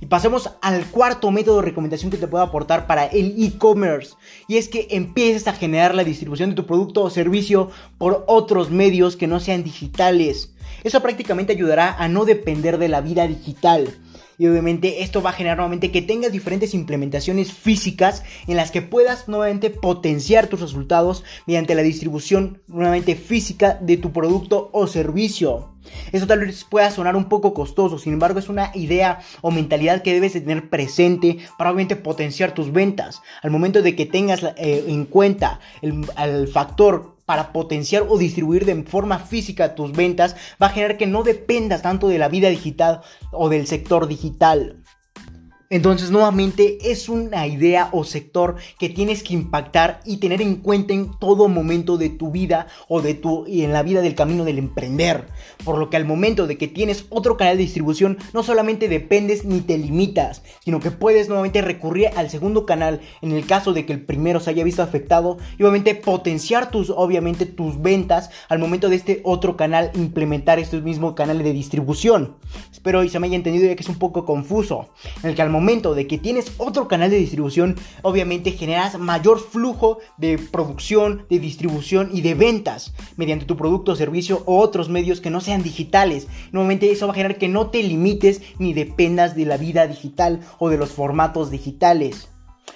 Y 0.00 0.06
pasemos 0.06 0.50
al 0.62 0.86
cuarto 0.86 1.30
método 1.30 1.56
de 1.56 1.66
recomendación 1.66 2.10
que 2.10 2.16
te 2.16 2.26
puedo 2.26 2.42
aportar 2.42 2.86
para 2.86 3.04
el 3.04 3.34
e-commerce. 3.42 4.14
Y 4.48 4.56
es 4.56 4.68
que 4.68 4.88
empieces 4.90 5.46
a 5.46 5.52
generar 5.52 5.94
la 5.94 6.04
distribución 6.04 6.50
de 6.50 6.56
tu 6.56 6.66
producto 6.66 7.02
o 7.02 7.10
servicio 7.10 7.70
por 7.98 8.24
otros 8.26 8.70
medios 8.70 9.16
que 9.16 9.26
no 9.26 9.40
sean 9.40 9.62
digitales. 9.62 10.54
Eso 10.84 11.02
prácticamente 11.02 11.52
ayudará 11.52 11.94
a 11.98 12.08
no 12.08 12.24
depender 12.24 12.78
de 12.78 12.88
la 12.88 13.02
vida 13.02 13.26
digital. 13.26 13.88
Y 14.40 14.46
obviamente 14.46 15.02
esto 15.02 15.20
va 15.20 15.30
a 15.30 15.34
generar 15.34 15.58
nuevamente 15.58 15.90
que 15.90 16.00
tengas 16.00 16.32
diferentes 16.32 16.72
implementaciones 16.72 17.52
físicas 17.52 18.24
en 18.46 18.56
las 18.56 18.70
que 18.70 18.80
puedas 18.80 19.28
nuevamente 19.28 19.68
potenciar 19.68 20.46
tus 20.46 20.62
resultados 20.62 21.24
mediante 21.46 21.74
la 21.74 21.82
distribución 21.82 22.62
nuevamente 22.66 23.16
física 23.16 23.76
de 23.82 23.98
tu 23.98 24.14
producto 24.14 24.70
o 24.72 24.86
servicio. 24.86 25.74
Esto 26.10 26.26
tal 26.26 26.38
vez 26.38 26.64
pueda 26.64 26.90
sonar 26.90 27.16
un 27.16 27.28
poco 27.28 27.52
costoso, 27.52 27.98
sin 27.98 28.14
embargo 28.14 28.38
es 28.38 28.48
una 28.48 28.70
idea 28.74 29.20
o 29.42 29.50
mentalidad 29.50 30.00
que 30.00 30.14
debes 30.14 30.32
de 30.32 30.40
tener 30.40 30.70
presente 30.70 31.36
para 31.58 31.68
obviamente 31.68 31.96
potenciar 31.96 32.54
tus 32.54 32.72
ventas. 32.72 33.20
Al 33.42 33.50
momento 33.50 33.82
de 33.82 33.94
que 33.94 34.06
tengas 34.06 34.42
eh, 34.42 34.84
en 34.88 35.04
cuenta 35.04 35.60
el, 35.82 36.06
el 36.16 36.48
factor 36.48 37.19
para 37.30 37.52
potenciar 37.52 38.06
o 38.08 38.18
distribuir 38.18 38.64
de 38.64 38.82
forma 38.82 39.20
física 39.20 39.76
tus 39.76 39.92
ventas 39.92 40.34
va 40.60 40.66
a 40.66 40.70
generar 40.70 40.96
que 40.96 41.06
no 41.06 41.22
dependas 41.22 41.80
tanto 41.80 42.08
de 42.08 42.18
la 42.18 42.26
vida 42.26 42.48
digital 42.48 43.02
o 43.30 43.48
del 43.48 43.68
sector 43.68 44.08
digital. 44.08 44.82
Entonces, 45.72 46.10
nuevamente, 46.10 46.90
es 46.90 47.08
una 47.08 47.46
idea 47.46 47.90
o 47.92 48.02
sector 48.02 48.56
que 48.76 48.88
tienes 48.88 49.22
que 49.22 49.34
impactar 49.34 50.00
y 50.04 50.16
tener 50.16 50.42
en 50.42 50.56
cuenta 50.56 50.94
en 50.94 51.16
todo 51.20 51.46
momento 51.46 51.96
de 51.96 52.08
tu 52.08 52.32
vida 52.32 52.66
o 52.88 53.00
de 53.00 53.14
tu 53.14 53.46
y 53.46 53.62
en 53.62 53.72
la 53.72 53.84
vida 53.84 54.00
del 54.00 54.16
camino 54.16 54.44
del 54.44 54.58
emprender. 54.58 55.28
Por 55.64 55.78
lo 55.78 55.88
que 55.88 55.96
al 55.96 56.04
momento 56.04 56.48
de 56.48 56.58
que 56.58 56.66
tienes 56.66 57.04
otro 57.08 57.36
canal 57.36 57.56
de 57.56 57.62
distribución, 57.62 58.18
no 58.32 58.42
solamente 58.42 58.88
dependes 58.88 59.44
ni 59.44 59.60
te 59.60 59.78
limitas, 59.78 60.42
sino 60.64 60.80
que 60.80 60.90
puedes 60.90 61.28
nuevamente 61.28 61.62
recurrir 61.62 62.08
al 62.16 62.30
segundo 62.30 62.66
canal 62.66 63.00
en 63.22 63.30
el 63.30 63.46
caso 63.46 63.72
de 63.72 63.86
que 63.86 63.92
el 63.92 64.04
primero 64.04 64.40
se 64.40 64.50
haya 64.50 64.64
visto 64.64 64.82
afectado 64.82 65.38
y 65.56 65.62
obviamente 65.62 65.94
potenciar 65.94 66.72
tus 66.72 66.90
obviamente 66.90 67.46
tus 67.46 67.80
ventas 67.80 68.30
al 68.48 68.58
momento 68.58 68.88
de 68.88 68.96
este 68.96 69.20
otro 69.22 69.56
canal 69.56 69.92
implementar 69.94 70.58
estos 70.58 70.82
mismos 70.82 71.14
canales 71.14 71.44
de 71.44 71.52
distribución. 71.52 72.38
Espero 72.72 73.04
y 73.04 73.08
se 73.08 73.20
me 73.20 73.28
haya 73.28 73.36
entendido 73.36 73.68
ya 73.68 73.76
que 73.76 73.84
es 73.84 73.88
un 73.88 74.00
poco 74.00 74.24
confuso, 74.24 74.88
en 75.22 75.30
el 75.30 75.36
que 75.36 75.42
al 75.42 75.59
de 75.60 76.06
que 76.06 76.18
tienes 76.18 76.52
otro 76.56 76.88
canal 76.88 77.10
de 77.10 77.18
distribución, 77.18 77.76
obviamente 78.02 78.52
generas 78.52 78.98
mayor 78.98 79.38
flujo 79.38 79.98
de 80.16 80.38
producción, 80.38 81.26
de 81.28 81.38
distribución 81.38 82.10
y 82.12 82.22
de 82.22 82.34
ventas 82.34 82.92
mediante 83.16 83.44
tu 83.44 83.56
producto 83.56 83.94
servicio 83.94 84.42
o 84.46 84.58
otros 84.58 84.88
medios 84.88 85.20
que 85.20 85.30
no 85.30 85.40
sean 85.40 85.62
digitales. 85.62 86.26
Nuevamente 86.50 86.90
eso 86.90 87.06
va 87.06 87.12
a 87.12 87.16
generar 87.16 87.38
que 87.38 87.48
no 87.48 87.68
te 87.68 87.82
limites 87.82 88.40
ni 88.58 88.72
dependas 88.72 89.36
de 89.36 89.44
la 89.44 89.58
vida 89.58 89.86
digital 89.86 90.40
o 90.58 90.70
de 90.70 90.78
los 90.78 90.90
formatos 90.90 91.50
digitales. 91.50 92.28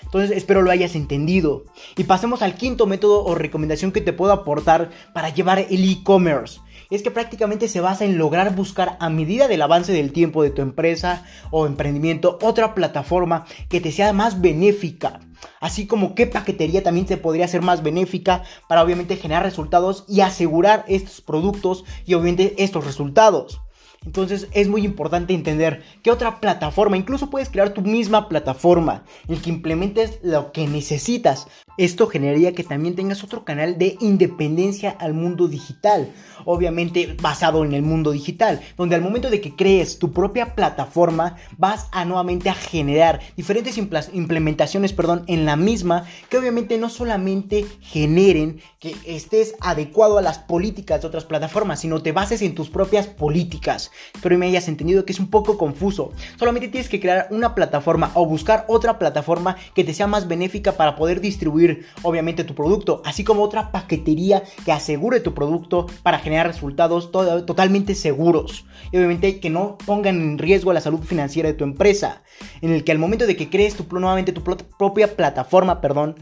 Entonces 0.03 0.37
espero 0.37 0.63
lo 0.63 0.71
hayas 0.71 0.95
entendido. 0.95 1.65
Y 1.97 2.05
pasemos 2.05 2.43
al 2.43 2.55
quinto 2.55 2.87
método 2.87 3.25
o 3.25 3.35
recomendación 3.35 3.93
que 3.93 4.01
te 4.01 4.13
puedo 4.13 4.33
aportar 4.33 4.91
para 5.13 5.31
llevar 5.31 5.59
el 5.59 5.91
e-commerce 5.91 6.61
es 6.91 7.03
que 7.03 7.11
prácticamente 7.11 7.69
se 7.69 7.81
basa 7.81 8.05
en 8.05 8.19
lograr 8.19 8.55
buscar 8.55 8.97
a 9.01 9.11
medida 9.11 9.49
del 9.49 9.63
avance 9.63 9.93
del 9.93 10.13
tiempo 10.13 10.43
de 10.43 10.51
tu 10.51 10.63
empresa 10.63 11.25
o 11.51 11.67
emprendimiento 11.67 12.39
otra 12.43 12.75
plataforma 12.75 13.47
que 13.69 13.81
te 13.81 13.93
sea 13.93 14.13
más 14.13 14.41
benéfica. 14.41 15.21
Así 15.61 15.87
como 15.87 16.15
qué 16.15 16.27
paquetería 16.27 16.83
también 16.83 17.07
te 17.07 17.17
podría 17.17 17.49
ser 17.49 17.63
más 17.63 17.83
benéfica 17.83 18.45
para 18.69 18.83
obviamente 18.83 19.17
generar 19.17 19.43
resultados 19.43 20.05
y 20.09 20.21
asegurar 20.21 20.85
estos 20.89 21.21
productos 21.21 21.85
y 22.07 22.15
obviamente 22.15 22.55
estos 22.63 22.85
resultados. 22.85 23.61
Entonces 24.05 24.49
es 24.53 24.69
muy 24.69 24.85
importante 24.85 25.33
entender 25.35 25.83
que 26.03 26.11
otra 26.11 26.41
plataforma, 26.41 26.97
incluso 26.97 27.31
puedes 27.31 27.49
crear 27.49 27.71
tu 27.71 27.81
misma 27.81 28.29
plataforma, 28.29 29.05
el 29.29 29.41
que 29.41 29.51
implementes 29.51 30.19
lo 30.23 30.53
que 30.53 30.67
necesitas. 30.67 31.47
Esto 31.77 32.07
generaría 32.07 32.53
que 32.53 32.63
también 32.63 32.95
tengas 32.95 33.25
otro 33.25 33.45
canal 33.45 33.79
de 33.79 33.97
independencia 34.01 34.91
al 34.91 35.15
mundo 35.15 35.49
digital, 35.49 36.13
obviamente 36.45 37.17
basado 37.21 37.65
en 37.65 37.73
el 37.73 37.83
mundo 37.83 38.13
digital, 38.13 38.61
donde 38.77 38.95
al 38.95 39.03
momento 39.03 39.31
de 39.31 39.41
que 39.41 39.57
crees 39.57 39.99
tu 39.99 40.13
propia 40.13 40.55
plataforma 40.55 41.37
vas 41.59 41.89
a 41.91 42.05
nuevamente 42.05 42.49
a 42.49 42.55
generar 42.55 43.21
diferentes 43.37 43.79
implementaciones, 43.79 44.93
perdón, 44.93 45.25
en 45.27 45.45
la 45.47 45.57
misma 45.57 46.05
que 46.29 46.39
obviamente 46.39 46.79
no 46.79 46.89
solamente 46.89 47.65
generen 47.81 48.61
que 48.79 48.95
estés 49.07 49.55
adecuado 49.61 50.19
a 50.19 50.23
las 50.23 50.39
políticas 50.39 51.01
de 51.01 51.09
otras 51.09 51.25
plataformas, 51.25 51.81
sino 51.81 52.03
te 52.03 52.13
bases 52.13 52.43
en 52.43 52.55
tus 52.55 52.71
propias 52.71 53.07
políticas. 53.07 53.91
Espero 54.15 54.39
me 54.39 54.47
hayas 54.47 54.69
entendido 54.69 55.05
que 55.05 55.13
es 55.13 55.21
un 55.21 55.31
poco 55.31 55.59
confuso. 55.59 56.13
Solamente 56.39 56.69
tienes 56.69 56.89
que 56.89 57.01
crear 57.01 57.29
una 57.31 57.55
plataforma 57.55 58.11
o 58.15 58.27
buscar 58.27 58.65
otra 58.69 58.99
plataforma 58.99 59.57
que 59.75 59.85
te 59.85 59.95
sea 59.95 60.07
más 60.07 60.29
benéfica 60.29 60.73
para 60.73 60.97
poder 60.97 61.21
distribuir 61.21 61.64
obviamente 62.03 62.45
tu 62.45 62.55
producto, 62.55 63.03
así 63.05 63.25
como 63.25 63.43
otra 63.43 63.73
paquetería 63.73 64.43
que 64.65 64.73
asegure 64.73 65.21
tu 65.21 65.35
producto 65.35 65.87
para 66.03 66.19
generar 66.19 66.47
resultados 66.47 67.11
totalmente 67.11 67.95
seguros. 67.95 68.65
Y 68.93 68.97
obviamente 68.97 69.41
que 69.41 69.51
no 69.51 69.79
pongan 69.85 70.21
en 70.21 70.39
riesgo 70.39 70.73
la 70.73 70.81
salud 70.81 71.01
financiera 71.01 71.49
de 71.49 71.55
tu 71.55 71.65
empresa, 71.65 72.23
en 72.61 72.73
el 72.73 72.85
que 72.85 72.93
al 72.93 72.99
momento 72.99 73.27
de 73.27 73.37
que 73.37 73.51
crees 73.51 73.75
tu, 73.75 73.85
nuevamente 73.99 74.33
tu 74.33 74.43
propia 74.43 75.17
plataforma, 75.17 75.81
perdón, 75.81 76.17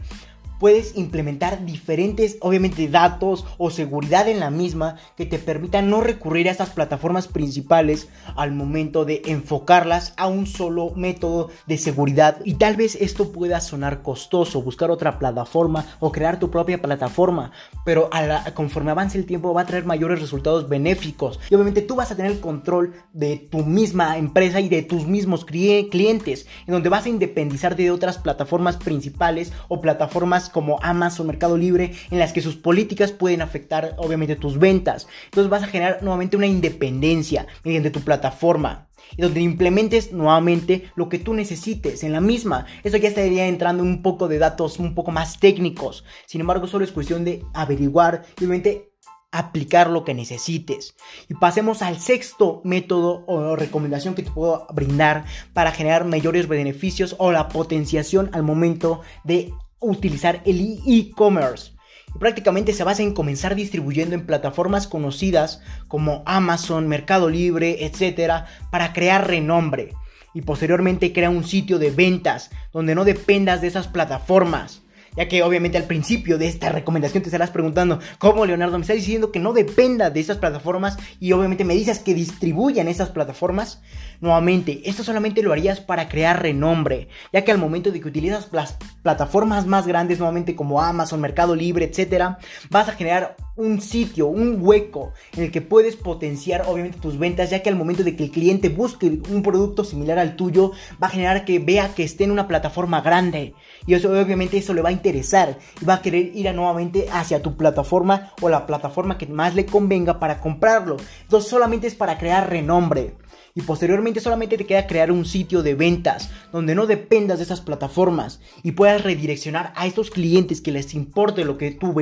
puedes 0.63 0.95
implementar 0.95 1.65
diferentes, 1.65 2.37
obviamente, 2.39 2.87
datos 2.87 3.45
o 3.57 3.69
seguridad 3.69 4.29
en 4.29 4.39
la 4.39 4.49
misma 4.49 4.95
que 5.17 5.25
te 5.25 5.37
permitan 5.37 5.89
no 5.89 5.99
recurrir 5.99 6.47
a 6.47 6.51
estas 6.51 6.69
plataformas 6.69 7.27
principales 7.27 8.07
al 8.37 8.53
momento 8.53 9.03
de 9.03 9.23
enfocarlas 9.25 10.13
a 10.15 10.27
un 10.27 10.47
solo 10.47 10.91
método 10.95 11.49
de 11.67 11.77
seguridad. 11.77 12.37
Y 12.45 12.53
tal 12.53 12.77
vez 12.77 12.95
esto 12.95 13.33
pueda 13.33 13.59
sonar 13.59 14.03
costoso, 14.03 14.61
buscar 14.61 14.89
otra 14.89 15.19
plataforma 15.19 15.85
o 15.99 16.13
crear 16.13 16.39
tu 16.39 16.49
propia 16.49 16.81
plataforma, 16.81 17.51
pero 17.83 18.09
conforme 18.53 18.91
avance 18.91 19.17
el 19.17 19.25
tiempo 19.25 19.53
va 19.53 19.63
a 19.63 19.65
traer 19.65 19.83
mayores 19.83 20.21
resultados 20.21 20.69
benéficos. 20.69 21.41
Y 21.49 21.55
obviamente 21.55 21.81
tú 21.81 21.95
vas 21.95 22.11
a 22.11 22.15
tener 22.15 22.31
el 22.31 22.39
control 22.39 22.93
de 23.11 23.35
tu 23.35 23.65
misma 23.65 24.17
empresa 24.17 24.61
y 24.61 24.69
de 24.69 24.81
tus 24.81 25.07
mismos 25.07 25.43
clientes, 25.43 26.47
en 26.65 26.71
donde 26.71 26.87
vas 26.87 27.05
a 27.05 27.09
independizarte 27.09 27.83
de 27.83 27.91
otras 27.91 28.17
plataformas 28.17 28.77
principales 28.77 29.51
o 29.67 29.81
plataformas 29.81 30.52
como 30.53 30.79
Amazon, 30.81 31.27
Mercado 31.27 31.57
Libre, 31.57 31.91
en 32.09 32.19
las 32.19 32.31
que 32.31 32.41
sus 32.41 32.55
políticas 32.55 33.11
pueden 33.11 33.41
afectar 33.41 33.95
obviamente 33.97 34.37
tus 34.37 34.57
ventas. 34.57 35.07
Entonces 35.25 35.49
vas 35.49 35.63
a 35.63 35.67
generar 35.67 36.01
nuevamente 36.01 36.37
una 36.37 36.47
independencia 36.47 37.47
mediante 37.65 37.91
tu 37.91 37.99
plataforma 37.99 38.87
y 39.17 39.21
donde 39.21 39.41
implementes 39.41 40.13
nuevamente 40.13 40.89
lo 40.95 41.09
que 41.09 41.19
tú 41.19 41.33
necesites 41.33 42.03
en 42.03 42.13
la 42.13 42.21
misma. 42.21 42.65
Eso 42.83 42.97
ya 42.97 43.09
estaría 43.09 43.47
entrando 43.47 43.83
en 43.83 43.89
un 43.89 44.01
poco 44.01 44.27
de 44.27 44.37
datos 44.37 44.79
un 44.79 44.95
poco 44.95 45.11
más 45.11 45.39
técnicos. 45.39 46.05
Sin 46.25 46.41
embargo, 46.41 46.67
solo 46.67 46.85
es 46.85 46.91
cuestión 46.91 47.25
de 47.25 47.43
averiguar 47.53 48.23
y 48.39 48.45
obviamente 48.45 48.93
aplicar 49.33 49.89
lo 49.89 50.05
que 50.05 50.13
necesites. 50.13 50.95
Y 51.27 51.33
pasemos 51.33 51.81
al 51.81 51.99
sexto 51.99 52.61
método 52.63 53.25
o 53.27 53.55
recomendación 53.55 54.13
que 54.13 54.21
te 54.21 54.31
puedo 54.31 54.67
brindar 54.71 55.25
para 55.53 55.71
generar 55.71 56.05
mayores 56.05 56.47
beneficios 56.47 57.15
o 57.17 57.31
la 57.31 57.49
potenciación 57.49 58.29
al 58.33 58.43
momento 58.43 59.01
de 59.23 59.51
utilizar 59.83 60.41
el 60.45 60.79
e-commerce. 60.85 61.71
prácticamente 62.19 62.73
se 62.73 62.83
basa 62.83 63.01
en 63.01 63.13
comenzar 63.13 63.55
distribuyendo 63.55 64.13
en 64.13 64.27
plataformas 64.27 64.87
conocidas 64.87 65.61
como 65.87 66.21
Amazon, 66.27 66.87
Mercado 66.87 67.29
Libre, 67.29 67.85
etc. 67.85 68.45
para 68.71 68.93
crear 68.93 69.27
renombre. 69.27 69.93
Y 70.35 70.41
posteriormente 70.41 71.11
crea 71.11 71.29
un 71.29 71.43
sitio 71.43 71.79
de 71.79 71.89
ventas 71.89 72.51
donde 72.71 72.93
no 72.95 73.03
dependas 73.03 73.61
de 73.61 73.67
esas 73.67 73.87
plataformas. 73.87 74.82
Ya 75.15 75.27
que 75.27 75.43
obviamente 75.43 75.77
al 75.77 75.85
principio 75.85 76.37
de 76.37 76.47
esta 76.47 76.69
recomendación 76.69 77.23
te 77.23 77.29
estarás 77.29 77.51
preguntando, 77.51 77.99
¿cómo 78.17 78.45
Leonardo 78.45 78.77
me 78.77 78.81
está 78.81 78.93
diciendo 78.93 79.31
que 79.31 79.39
no 79.39 79.53
dependa 79.53 80.09
de 80.09 80.19
esas 80.19 80.37
plataformas? 80.37 80.97
Y 81.19 81.31
obviamente 81.33 81.65
me 81.65 81.75
dices 81.75 81.99
que 81.99 82.13
distribuyan 82.13 82.87
esas 82.87 83.09
plataformas. 83.09 83.81
Nuevamente, 84.21 84.81
esto 84.85 85.03
solamente 85.03 85.43
lo 85.43 85.51
harías 85.51 85.81
para 85.81 86.07
crear 86.09 86.41
renombre, 86.41 87.09
ya 87.31 87.43
que 87.43 87.51
al 87.51 87.57
momento 87.57 87.91
de 87.91 88.01
que 88.01 88.07
utilizas 88.07 88.49
las 88.51 88.77
plataformas 89.01 89.65
más 89.67 89.85
grandes, 89.85 90.19
nuevamente 90.19 90.55
como 90.55 90.81
Amazon, 90.81 91.21
Mercado 91.21 91.55
Libre, 91.55 91.85
etc., 91.85 92.37
vas 92.69 92.89
a 92.89 92.93
generar 92.93 93.35
un 93.55 93.81
sitio, 93.81 94.27
un 94.27 94.57
hueco 94.59 95.13
en 95.35 95.43
el 95.43 95.51
que 95.51 95.61
puedes 95.61 95.95
potenciar 95.95 96.63
obviamente 96.67 96.99
tus 96.99 97.19
ventas, 97.19 97.49
ya 97.49 97.61
que 97.61 97.69
al 97.69 97.75
momento 97.75 98.03
de 98.03 98.15
que 98.15 98.23
el 98.23 98.31
cliente 98.31 98.69
busque 98.69 99.21
un 99.29 99.43
producto 99.43 99.83
similar 99.83 100.17
al 100.17 100.35
tuyo, 100.35 100.71
va 101.01 101.07
a 101.07 101.11
generar 101.11 101.45
que 101.45 101.59
vea 101.59 101.93
que 101.93 102.03
esté 102.03 102.23
en 102.23 102.31
una 102.31 102.47
plataforma 102.47 103.01
grande. 103.01 103.53
Y 103.85 103.93
eso 103.93 104.09
obviamente 104.09 104.57
eso 104.57 104.73
le 104.73 104.81
va 104.81 104.89
a 104.89 104.93
interesar 104.93 105.57
y 105.81 105.85
va 105.85 105.95
a 105.95 106.01
querer 106.01 106.31
ir 106.35 106.53
nuevamente 106.53 107.07
hacia 107.11 107.41
tu 107.41 107.55
plataforma 107.55 108.33
o 108.41 108.49
la 108.49 108.65
plataforma 108.65 109.17
que 109.17 109.27
más 109.27 109.55
le 109.55 109.65
convenga 109.65 110.19
para 110.19 110.39
comprarlo. 110.39 110.97
Entonces 111.21 111.49
solamente 111.49 111.87
es 111.87 111.95
para 111.95 112.17
crear 112.17 112.49
renombre 112.49 113.15
y 113.55 113.61
posteriormente 113.61 114.19
solamente 114.19 114.57
te 114.57 114.65
queda 114.65 114.87
crear 114.87 115.11
un 115.11 115.25
sitio 115.25 115.61
de 115.61 115.75
ventas 115.75 116.31
donde 116.51 116.73
no 116.73 116.87
dependas 116.87 117.37
de 117.37 117.43
esas 117.43 117.61
plataformas 117.61 118.39
y 118.63 118.71
puedas 118.71 119.03
redireccionar 119.03 119.73
a 119.75 119.85
estos 119.85 120.09
clientes 120.09 120.59
que 120.59 120.71
les 120.71 120.93
importe 120.95 121.45
lo 121.45 121.57
que 121.57 121.71
tu, 121.71 121.93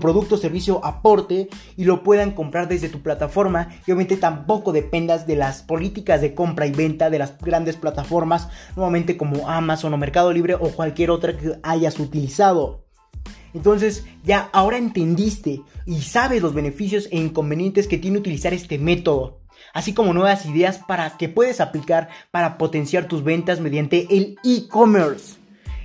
producto 0.00 0.36
o 0.36 0.38
servicio 0.38 0.84
aporte 0.84 1.48
y 1.76 1.84
lo 1.84 2.02
puedan 2.02 2.32
comprar 2.32 2.68
desde 2.68 2.88
tu 2.88 3.02
plataforma 3.02 3.68
y 3.86 3.90
obviamente 3.90 4.16
tampoco 4.16 4.72
dependas 4.72 5.26
de 5.26 5.36
las 5.36 5.62
políticas 5.62 6.20
de 6.20 6.34
compra 6.34 6.66
y 6.66 6.72
venta 6.72 7.10
de 7.10 7.18
las 7.18 7.36
grandes 7.38 7.76
plataformas 7.76 8.48
nuevamente 8.76 9.16
como 9.16 9.48
Amazon 9.48 9.94
o 9.94 9.98
Mercado 9.98 10.32
Libre 10.32 10.54
o 10.54 10.70
cualquier 10.70 11.10
otra 11.10 11.36
que 11.36 11.58
hayas 11.62 11.98
utilizado. 11.98 12.81
Entonces 13.54 14.04
ya 14.24 14.48
ahora 14.52 14.78
entendiste 14.78 15.62
y 15.86 16.02
sabes 16.02 16.42
los 16.42 16.54
beneficios 16.54 17.08
e 17.10 17.18
inconvenientes 17.18 17.86
que 17.86 17.98
tiene 17.98 18.18
utilizar 18.18 18.54
este 18.54 18.78
método 18.78 19.42
así 19.72 19.94
como 19.94 20.12
nuevas 20.12 20.46
ideas 20.46 20.78
para 20.78 21.16
que 21.16 21.28
puedes 21.28 21.60
aplicar 21.60 22.08
para 22.30 22.58
potenciar 22.58 23.08
tus 23.08 23.24
ventas 23.24 23.60
mediante 23.60 24.06
el 24.10 24.36
e-commerce. 24.44 25.36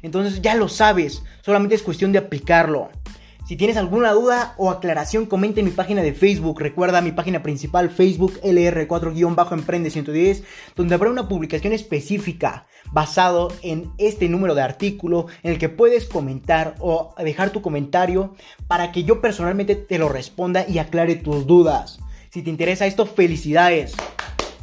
Entonces 0.02 0.42
ya 0.42 0.56
lo 0.56 0.70
sabes, 0.70 1.24
solamente 1.42 1.76
es 1.76 1.84
cuestión 1.84 2.12
de 2.12 2.20
aplicarlo. 2.20 2.90
Si 3.48 3.56
tienes 3.56 3.78
alguna 3.78 4.12
duda 4.12 4.56
o 4.58 4.70
aclaración, 4.70 5.26
comenta 5.26 5.62
en 5.62 5.68
mi 5.68 5.72
página 5.72 6.02
de 6.02 6.12
Facebook. 6.12 6.60
Recuerda 6.60 7.00
mi 7.00 7.14
página 7.14 7.44
principal, 7.44 7.90
Facebook 7.90 8.42
LR4-Emprende 8.44 9.90
110, 9.90 10.44
donde 10.76 10.94
habrá 10.94 11.10
una 11.10 11.30
publicación 11.30 11.72
específica 11.72 12.68
basado 12.92 13.54
en 13.62 13.90
este 14.00 14.28
número 14.28 14.54
de 14.54 14.64
artículo 14.64 15.28
en 15.44 15.54
el 15.54 15.60
que 15.60 15.70
puedes 15.70 16.04
comentar 16.04 16.76
o 16.80 17.16
dejar 17.20 17.52
tu 17.52 17.62
comentario 17.62 18.36
para 18.68 18.92
que 18.92 19.06
yo 19.06 19.22
personalmente 19.22 19.76
te 19.76 19.98
lo 19.98 20.10
responda 20.10 20.66
y 20.68 20.80
aclare 20.80 21.16
tus 21.16 21.48
dudas. 21.48 22.00
Si 22.30 22.42
te 22.42 22.50
interesa 22.50 22.86
esto, 22.86 23.06
felicidades. 23.06 23.96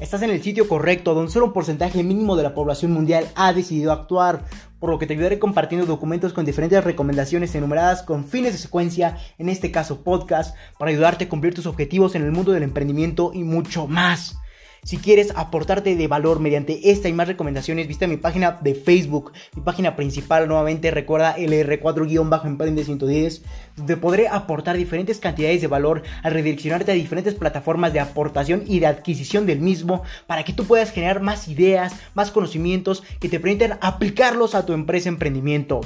Estás 0.00 0.22
en 0.22 0.30
el 0.30 0.42
sitio 0.42 0.66
correcto, 0.66 1.14
donde 1.14 1.30
solo 1.30 1.46
un 1.46 1.52
porcentaje 1.52 2.02
mínimo 2.02 2.35
de 2.35 2.42
la 2.42 2.52
población 2.52 2.90
mundial 2.90 3.28
ha 3.37 3.52
decidido 3.52 3.92
actuar, 3.92 4.44
por 4.80 4.90
lo 4.90 4.98
que 4.98 5.07
te 5.07 5.14
ayudaré 5.14 5.38
compartiendo 5.38 5.87
documentos 5.87 6.33
con 6.33 6.44
diferentes 6.44 6.83
recomendaciones 6.83 7.54
enumeradas 7.54 8.02
con 8.02 8.24
fines 8.24 8.52
de 8.52 8.59
secuencia, 8.59 9.16
en 9.38 9.48
este 9.48 9.70
caso 9.70 10.02
podcast, 10.02 10.57
para 10.80 10.90
ayudarte 10.90 11.24
a 11.24 11.28
cumplir 11.28 11.54
tus 11.54 11.66
objetivos 11.66 12.16
en 12.16 12.24
el 12.24 12.33
mundo 12.33 12.50
del 12.50 12.64
emprendimiento 12.64 13.30
y 13.33 13.44
mucho 13.44 13.87
más. 13.87 14.37
Si 14.85 14.99
quieres 14.99 15.33
aportarte 15.35 15.97
de 15.97 16.09
valor 16.09 16.40
mediante 16.40 16.90
esta 16.90 17.09
y 17.09 17.14
más 17.14 17.27
recomendaciones, 17.27 17.88
visita 17.88 18.07
mi 18.07 18.18
página 18.18 18.59
de 18.61 18.75
Facebook, 18.75 19.33
mi 19.57 19.62
página 19.62 19.97
principal, 19.97 20.47
nuevamente 20.47 20.90
recuerda 20.90 21.38
LR4-Emprende 21.38 22.85
110, 22.85 23.42
donde 23.77 23.97
podré 23.97 24.29
aportar 24.29 24.77
diferentes 24.77 25.20
cantidades 25.20 25.62
de 25.62 25.68
valor 25.68 26.03
al 26.23 26.35
redireccionarte 26.35 26.92
a 26.92 26.94
diferentes 26.94 27.35
plataformas 27.35 27.94
de 27.94 28.01
aportación 28.01 28.62
y 28.66 28.81
de 28.81 28.87
adquisición 28.87 29.47
del 29.47 29.61
mismo 29.61 30.03
para 30.27 30.44
que 30.44 30.53
tú 30.53 30.66
puedas 30.66 30.90
generar 30.90 31.23
más 31.23 31.49
ideas, 31.49 31.94
más 32.12 32.31
conocimientos 32.31 33.03
que 33.20 33.31
te 33.31 33.40
permitan 33.40 33.79
aplicarlos 33.81 34.55
a 34.55 34.66
tu 34.66 34.75
empresa 34.75 35.09
emprendimiento 35.09 35.81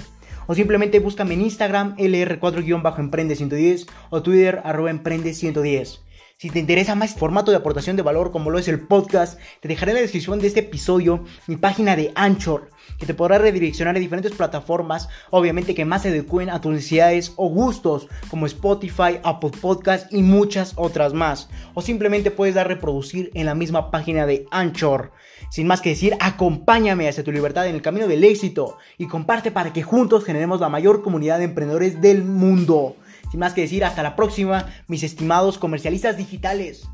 o 0.48 0.54
simplemente 0.54 0.98
búscame 0.98 1.34
en 1.34 1.42
Instagram 1.42 1.94
LR4-Emprende110 1.98 3.86
o 4.10 4.22
Twitter 4.22 4.62
arroba 4.64 4.90
Emprende110. 4.90 6.07
Si 6.40 6.50
te 6.50 6.60
interesa 6.60 6.94
más 6.94 7.16
formato 7.16 7.50
de 7.50 7.56
aportación 7.56 7.96
de 7.96 8.02
valor 8.02 8.30
como 8.30 8.50
lo 8.50 8.60
es 8.60 8.68
el 8.68 8.78
podcast, 8.78 9.40
te 9.58 9.66
dejaré 9.66 9.90
en 9.90 9.96
la 9.96 10.02
descripción 10.02 10.38
de 10.38 10.46
este 10.46 10.60
episodio 10.60 11.24
mi 11.48 11.56
página 11.56 11.96
de 11.96 12.12
Anchor, 12.14 12.70
que 12.96 13.06
te 13.06 13.14
podrá 13.14 13.38
redireccionar 13.38 13.96
a 13.96 13.98
diferentes 13.98 14.30
plataformas, 14.30 15.08
obviamente 15.30 15.74
que 15.74 15.84
más 15.84 16.02
se 16.02 16.10
adecuen 16.10 16.48
a 16.50 16.60
tus 16.60 16.70
necesidades 16.70 17.32
o 17.34 17.48
gustos, 17.48 18.06
como 18.30 18.46
Spotify, 18.46 19.18
Apple 19.24 19.50
Podcast 19.60 20.12
y 20.12 20.22
muchas 20.22 20.74
otras 20.76 21.12
más. 21.12 21.48
O 21.74 21.82
simplemente 21.82 22.30
puedes 22.30 22.54
dar 22.54 22.68
reproducir 22.68 23.32
en 23.34 23.44
la 23.44 23.56
misma 23.56 23.90
página 23.90 24.24
de 24.24 24.46
Anchor. 24.52 25.10
Sin 25.50 25.66
más 25.66 25.80
que 25.80 25.90
decir, 25.90 26.16
acompáñame 26.20 27.08
hacia 27.08 27.24
tu 27.24 27.32
libertad 27.32 27.66
en 27.66 27.74
el 27.74 27.82
camino 27.82 28.06
del 28.06 28.22
éxito 28.22 28.78
y 28.96 29.08
comparte 29.08 29.50
para 29.50 29.72
que 29.72 29.82
juntos 29.82 30.24
generemos 30.24 30.60
la 30.60 30.68
mayor 30.68 31.02
comunidad 31.02 31.38
de 31.38 31.46
emprendedores 31.46 32.00
del 32.00 32.22
mundo. 32.22 32.94
Sin 33.30 33.40
más 33.40 33.54
que 33.54 33.62
decir, 33.62 33.84
hasta 33.84 34.02
la 34.02 34.16
próxima, 34.16 34.66
mis 34.86 35.02
estimados 35.02 35.58
comercialistas 35.58 36.16
digitales. 36.16 36.88